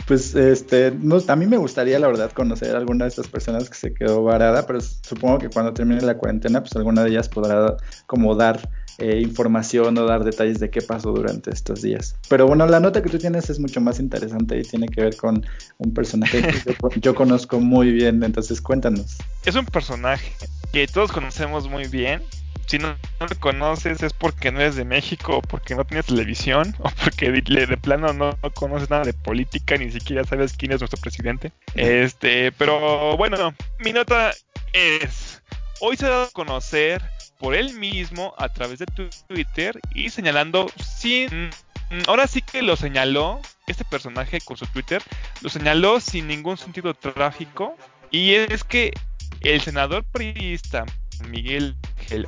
[0.07, 3.69] Pues este, no, a mí me gustaría la verdad conocer a alguna de estas personas
[3.69, 7.29] que se quedó varada, pero supongo que cuando termine la cuarentena, pues alguna de ellas
[7.29, 12.15] podrá como dar eh, información o dar detalles de qué pasó durante estos días.
[12.29, 15.17] Pero bueno, la nota que tú tienes es mucho más interesante y tiene que ver
[15.17, 15.43] con
[15.77, 19.17] un personaje que yo, conozco muy bien, entonces cuéntanos.
[19.45, 20.31] Es un personaje
[20.71, 22.21] que todos conocemos muy bien,
[22.67, 26.75] si no, lo conoces es porque no eres de México, o porque no tienes televisión,
[26.79, 30.99] o porque de, plano no, conoces nada de política, ni siquiera sabes quién es nuestro
[30.99, 31.51] presidente.
[31.75, 34.31] Este, pero bueno, mi nota
[34.73, 35.41] es,
[35.79, 37.01] hoy se ha dado a conocer
[37.39, 38.85] por él mismo a través de
[39.27, 41.49] Twitter y señalando sin...
[42.07, 45.03] Ahora sí que lo señaló, este personaje con su Twitter,
[45.41, 47.77] lo señaló sin ningún sentido trágico.
[48.09, 48.93] Y es que
[49.41, 50.85] el senador priista
[51.29, 51.75] Miguel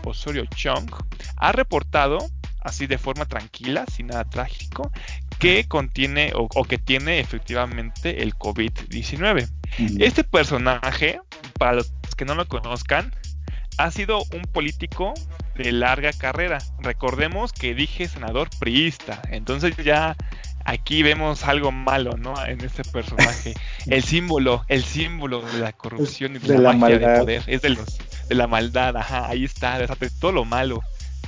[0.03, 0.89] Osorio Chong
[1.37, 2.19] ha reportado
[2.61, 4.91] así de forma tranquila, sin nada trágico,
[5.39, 9.47] que contiene o, que tiene efectivamente el COVID-19.
[9.99, 11.19] Este personaje,
[11.59, 13.13] para los que no lo conozcan,
[13.77, 15.13] ha sido un político
[15.55, 16.57] de larga carrera.
[16.79, 20.15] Recordemos que dije senador priista, entonces ya
[20.65, 22.33] aquí vemos algo malo, ¿no?
[22.45, 23.53] En este personaje.
[23.85, 27.43] El símbolo, el símbolo de la corrupción y de, la, magia de poder.
[27.45, 30.81] Es de los, de la maldad, ajá, ahí está, de todo lo malo.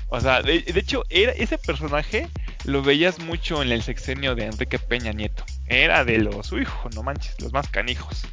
[0.10, 2.30] O sea, de, hecho, era, ese personaje
[2.64, 5.44] lo veías mucho en el sexenio de Enrique Peña Nieto.
[5.68, 8.24] Era de los, uy, no manches, los más canijos.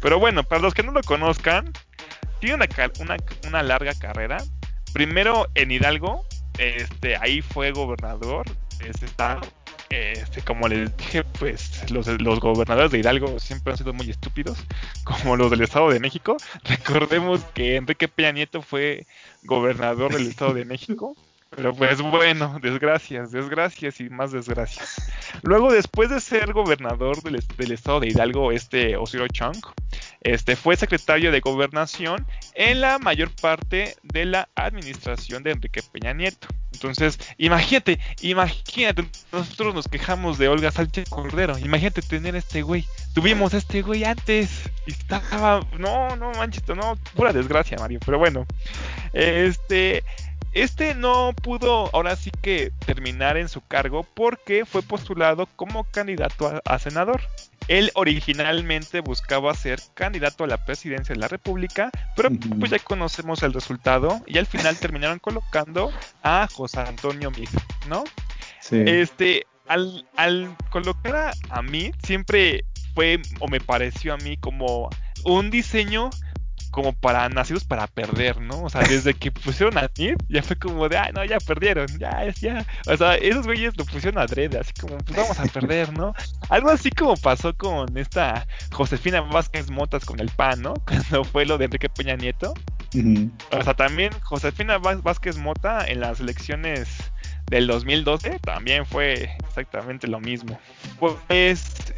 [0.00, 1.72] Pero bueno, para los que no lo conozcan,
[2.40, 2.66] tiene una,
[2.98, 3.16] una,
[3.46, 4.38] una larga carrera.
[4.92, 6.26] Primero en Hidalgo,
[6.58, 8.44] este, ahí fue gobernador
[8.78, 9.40] de ese estado
[9.90, 14.58] este, como les dije, pues los, los, gobernadores de Hidalgo siempre han sido muy estúpidos,
[15.04, 16.36] como los del Estado de México.
[16.64, 19.06] Recordemos que Enrique Peña Nieto fue
[19.42, 21.16] gobernador del Estado de México.
[21.50, 25.10] Pero pues bueno, desgracias, desgracias y más desgracias.
[25.42, 29.56] Luego, después de ser gobernador del, del estado de Hidalgo, este Osiro Chong,
[30.20, 32.24] este fue secretario de gobernación
[32.54, 36.46] en la mayor parte de la administración de Enrique Peña Nieto.
[36.80, 41.58] Entonces, imagínate, imagínate, nosotros nos quejamos de Olga Sánchez Cordero.
[41.58, 42.86] Imagínate tener este güey.
[43.12, 48.00] Tuvimos este güey antes y estaba, no, no manches, no, pura desgracia, Mario.
[48.02, 48.46] Pero bueno,
[49.12, 50.02] este,
[50.52, 56.62] este no pudo ahora sí que terminar en su cargo porque fue postulado como candidato
[56.64, 57.20] a, senador.
[57.70, 63.44] Él originalmente buscaba ser candidato a la presidencia de la República, pero pues ya conocemos
[63.44, 65.92] el resultado y al final terminaron colocando
[66.24, 68.02] a José Antonio Meade, ¿no?
[68.60, 68.82] Sí.
[68.84, 74.90] Este, al, al colocar a, a Meade siempre fue o me pareció a mí como
[75.24, 76.10] un diseño
[76.70, 78.62] como para nacidos para perder, ¿no?
[78.62, 81.86] O sea, desde que pusieron a Nid, ya fue como de, ay, no, ya perdieron,
[81.98, 82.64] ya, es ya.
[82.86, 86.14] O sea, esos güeyes lo pusieron a adrede, así como, pues vamos a perder, ¿no?
[86.48, 90.74] Algo así como pasó con esta Josefina Vázquez Motas con el PAN, ¿no?
[90.86, 92.54] Cuando fue lo de Enrique Peña Nieto.
[93.52, 97.09] O sea, también Josefina Vázquez Mota en las elecciones
[97.50, 100.58] del 2012 también fue exactamente lo mismo.
[101.00, 101.18] Pues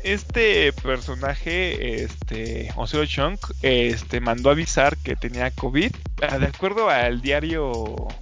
[0.03, 5.95] este personaje, este Oseo Chong, este mandó avisar que tenía COVID.
[6.23, 7.71] Ah, de acuerdo al diario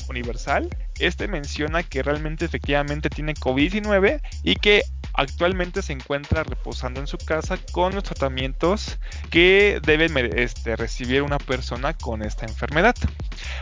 [0.09, 0.69] Universal,
[0.99, 4.83] este menciona que realmente efectivamente tiene COVID-19 y que
[5.15, 8.99] actualmente se encuentra reposando en su casa con los tratamientos
[9.31, 12.97] que debe este, recibir una persona con esta enfermedad.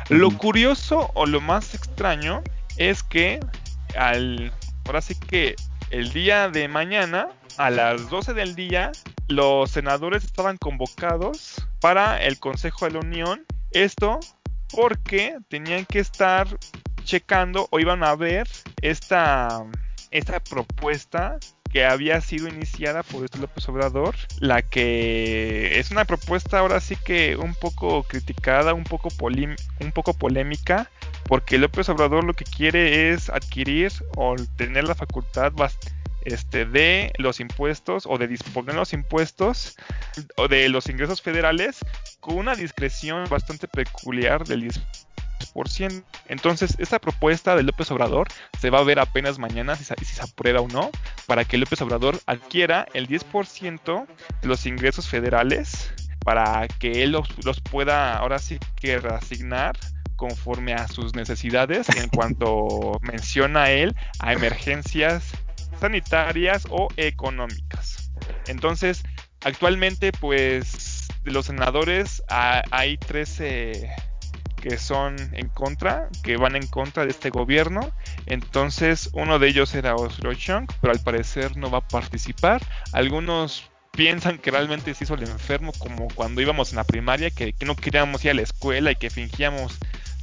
[0.08, 2.42] Lo curioso o lo más extraño
[2.78, 3.40] es que
[3.96, 4.52] al
[4.86, 5.54] ahora sí que
[5.90, 8.92] el día de mañana a las 12 del día
[9.26, 13.44] los senadores estaban convocados para el Consejo de la Unión.
[13.72, 14.20] Esto
[14.70, 16.46] porque tenían que estar
[17.04, 18.48] checando o iban a ver
[18.80, 19.64] esta,
[20.10, 21.38] esta propuesta
[21.72, 26.96] que había sido iniciada por este López Obrador, la que es una propuesta ahora sí
[26.96, 29.08] que un poco criticada, un poco,
[29.80, 30.90] un poco polémica,
[31.24, 35.52] porque López Obrador lo que quiere es adquirir o tener la facultad
[36.22, 39.76] este, de los impuestos o de disponer los impuestos
[40.36, 41.78] o de los ingresos federales
[42.20, 44.64] con una discreción bastante peculiar del
[45.38, 46.02] 10%.
[46.28, 48.28] Entonces, esta propuesta de López Obrador
[48.60, 50.90] se va a ver apenas mañana si, si se aprueba o no,
[51.26, 54.06] para que López Obrador adquiera el 10%
[54.42, 55.92] de los ingresos federales
[56.24, 59.78] para que él los, los pueda ahora sí que reasignar
[60.16, 65.32] conforme a sus necesidades en cuanto menciona él a emergencias
[65.80, 68.10] sanitarias o económicas.
[68.46, 69.02] Entonces,
[69.44, 73.88] actualmente pues de los senadores hay 13
[74.60, 77.92] que son en contra, que van en contra de este gobierno.
[78.26, 82.62] Entonces, uno de ellos era Oslo Chung, pero al parecer no va a participar.
[82.92, 87.52] Algunos piensan que realmente se hizo el enfermo como cuando íbamos en la primaria, que,
[87.52, 89.78] que no queríamos ir a la escuela y que fingíamos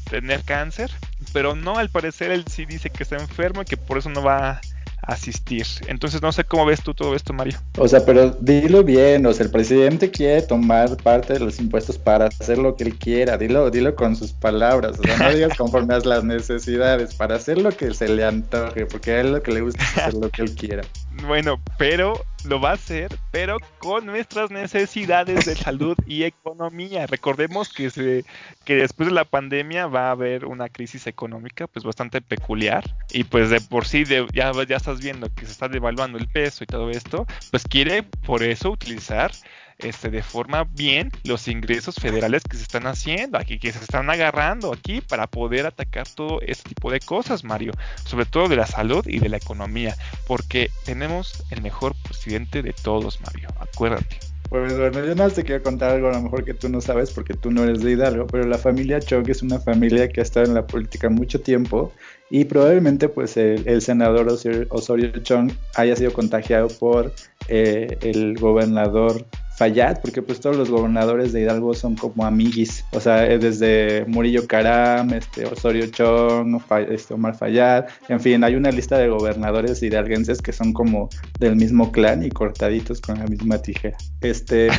[0.10, 0.92] tener cáncer,
[1.34, 4.22] pero no, al parecer él sí dice que está enfermo y que por eso no
[4.22, 4.62] va
[5.08, 5.66] asistir.
[5.88, 7.58] Entonces no sé cómo ves tú todo esto, Mario.
[7.78, 11.98] O sea, pero dilo bien, o sea, el presidente quiere tomar parte de los impuestos
[11.98, 15.58] para hacer lo que él quiera, dilo, dilo con sus palabras, o sea, no digas
[15.58, 19.44] conforme a las necesidades, para hacer lo que se le antoje, porque a él lo
[19.44, 20.84] que le gusta es hacer lo que él quiera.
[21.24, 27.08] Bueno, pero lo va a hacer, pero con nuestras necesidades de salud y economía.
[27.08, 28.26] Recordemos que, se,
[28.66, 33.24] que después de la pandemia va a haber una crisis económica pues bastante peculiar y
[33.24, 36.68] pues de por sí ya, ya estás viendo que se está devaluando el peso y
[36.68, 39.32] todo esto, pues quiere por eso utilizar
[39.80, 44.10] este, de forma bien los ingresos federales que se están haciendo aquí, que se están
[44.10, 47.74] agarrando aquí para poder atacar todo este tipo de cosas, Mario,
[48.06, 49.96] sobre todo de la salud y de la economía,
[50.28, 54.18] porque tenemos el mejor presidente de todos, Mario, acuérdate.
[54.50, 57.12] Pues bueno, yo nada te quiero contar algo a lo mejor que tú no sabes
[57.12, 60.24] porque tú no eres de Hidalgo, pero la familia Chong es una familia que ha
[60.24, 61.92] estado en la política mucho tiempo
[62.30, 64.28] y probablemente pues el, senador
[64.70, 67.12] Osorio, Chong haya sido contagiado por
[67.48, 69.26] eh, el gobernador
[69.58, 74.06] Fayad, porque pues todos los gobernadores de Hidalgo son como amiguis, o sea, eh, desde
[74.08, 79.82] Murillo Caram, este, Osorio Chong, este, Omar Fayad, en fin, hay una lista de gobernadores
[79.82, 83.98] hidalguenses que son como del mismo clan y cortaditos con la misma tijera.
[84.22, 84.70] Este,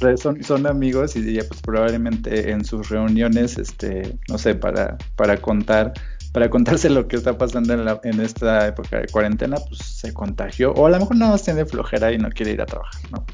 [0.00, 4.96] pues son, son amigos y ya pues probablemente en sus reuniones, este, no sé, para,
[5.16, 5.92] para contar
[6.32, 10.12] para contarse lo que está pasando en, la, en esta época de cuarentena, pues se
[10.12, 10.72] contagió.
[10.72, 13.24] O a lo mejor no tiene flojera y no quiere ir a trabajar, ¿no?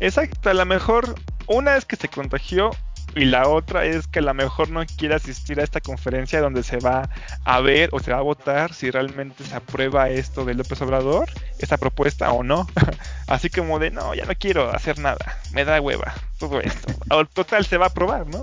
[0.00, 1.14] Exacto, a lo mejor
[1.46, 2.70] una es que se contagió
[3.14, 6.62] y la otra es que a lo mejor no quiere asistir a esta conferencia donde
[6.62, 7.08] se va
[7.44, 11.28] a ver o se va a votar si realmente se aprueba esto de López Obrador,
[11.58, 12.66] esta propuesta o no.
[13.26, 16.92] Así como de, no, ya no quiero hacer nada, me da hueva todo esto.
[17.34, 18.42] total se va a aprobar, ¿no?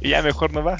[0.00, 0.78] Y ya mejor no va.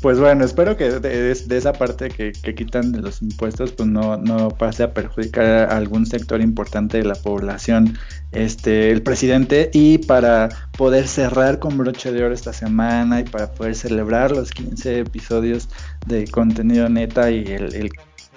[0.00, 4.48] Pues bueno, espero que de, esa parte que, quitan de los impuestos, pues no, no
[4.48, 7.98] pase a perjudicar a algún sector importante de la población,
[8.32, 10.48] este, el presidente, y para
[10.78, 15.68] poder cerrar con broche de oro esta semana y para poder celebrar los 15 episodios
[16.06, 17.90] de contenido neta y el, el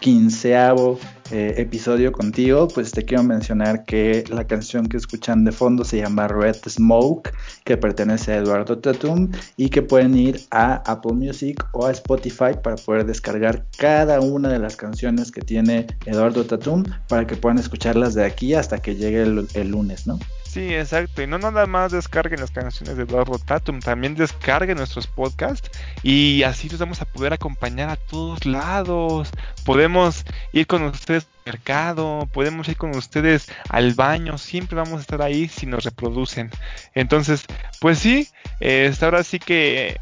[0.03, 0.99] quinceavo
[1.31, 5.99] eh, episodio contigo, pues te quiero mencionar que la canción que escuchan de fondo se
[5.99, 7.31] llama Red Smoke,
[7.63, 12.51] que pertenece a Eduardo Tatum y que pueden ir a Apple Music o a Spotify
[12.61, 17.57] para poder descargar cada una de las canciones que tiene Eduardo Tatum para que puedan
[17.57, 20.19] escucharlas de aquí hasta que llegue el lunes, ¿no?
[20.53, 21.23] Sí, exacto.
[21.23, 25.71] Y no nada más descarguen las canciones de Eduardo Tatum, también descarguen nuestros podcasts
[26.03, 29.31] y así los vamos a poder acompañar a todos lados.
[29.65, 35.01] Podemos ir con ustedes al mercado, podemos ir con ustedes al baño, siempre vamos a
[35.01, 36.51] estar ahí si nos reproducen.
[36.93, 37.45] Entonces,
[37.81, 38.27] pues sí,
[38.59, 39.99] eh, ahora sí que,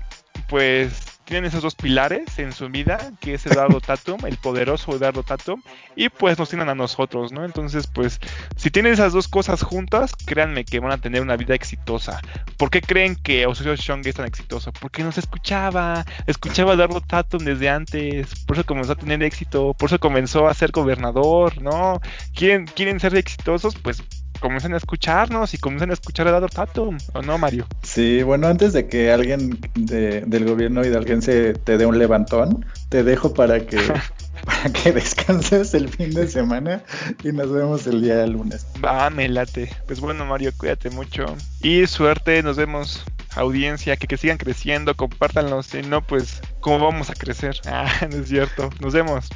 [0.49, 5.23] pues tienen esos dos pilares en su vida, que es Eduardo Tatum, el poderoso Eduardo
[5.23, 5.61] Tatum,
[5.95, 7.45] y pues nos tienen a nosotros, ¿no?
[7.45, 8.19] Entonces, pues,
[8.57, 12.19] si tienen esas dos cosas juntas, créanme que van a tener una vida exitosa.
[12.57, 14.73] ¿Por qué creen que Osorio Chong es tan exitoso?
[14.73, 19.73] Porque nos escuchaba, escuchaba a Eduardo Tatum desde antes, por eso comenzó a tener éxito,
[19.73, 22.01] por eso comenzó a ser gobernador, ¿no?
[22.36, 23.75] ¿Quieren, quieren ser exitosos?
[23.75, 24.03] Pues
[24.41, 27.65] comiencen a escucharnos y comiencen a escuchar a Dado Tatum, ¿o no, Mario?
[27.83, 33.33] Sí, bueno, antes de que alguien del gobierno hidalguense te dé un levantón, te dejo
[33.33, 33.77] para que,
[34.45, 36.83] para que descanses el fin de semana
[37.23, 38.65] y nos vemos el día lunes.
[38.83, 39.69] Va, me late.
[39.85, 41.25] Pues bueno, Mario, cuídate mucho
[41.61, 47.09] y suerte, nos vemos audiencia, que, que sigan creciendo, compártanlo, si no, pues, ¿cómo vamos
[47.09, 47.55] a crecer?
[47.73, 48.69] Ah, no es cierto.
[48.81, 49.29] Nos vemos.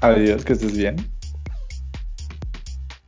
[0.00, 0.96] Adiós, que estés bien.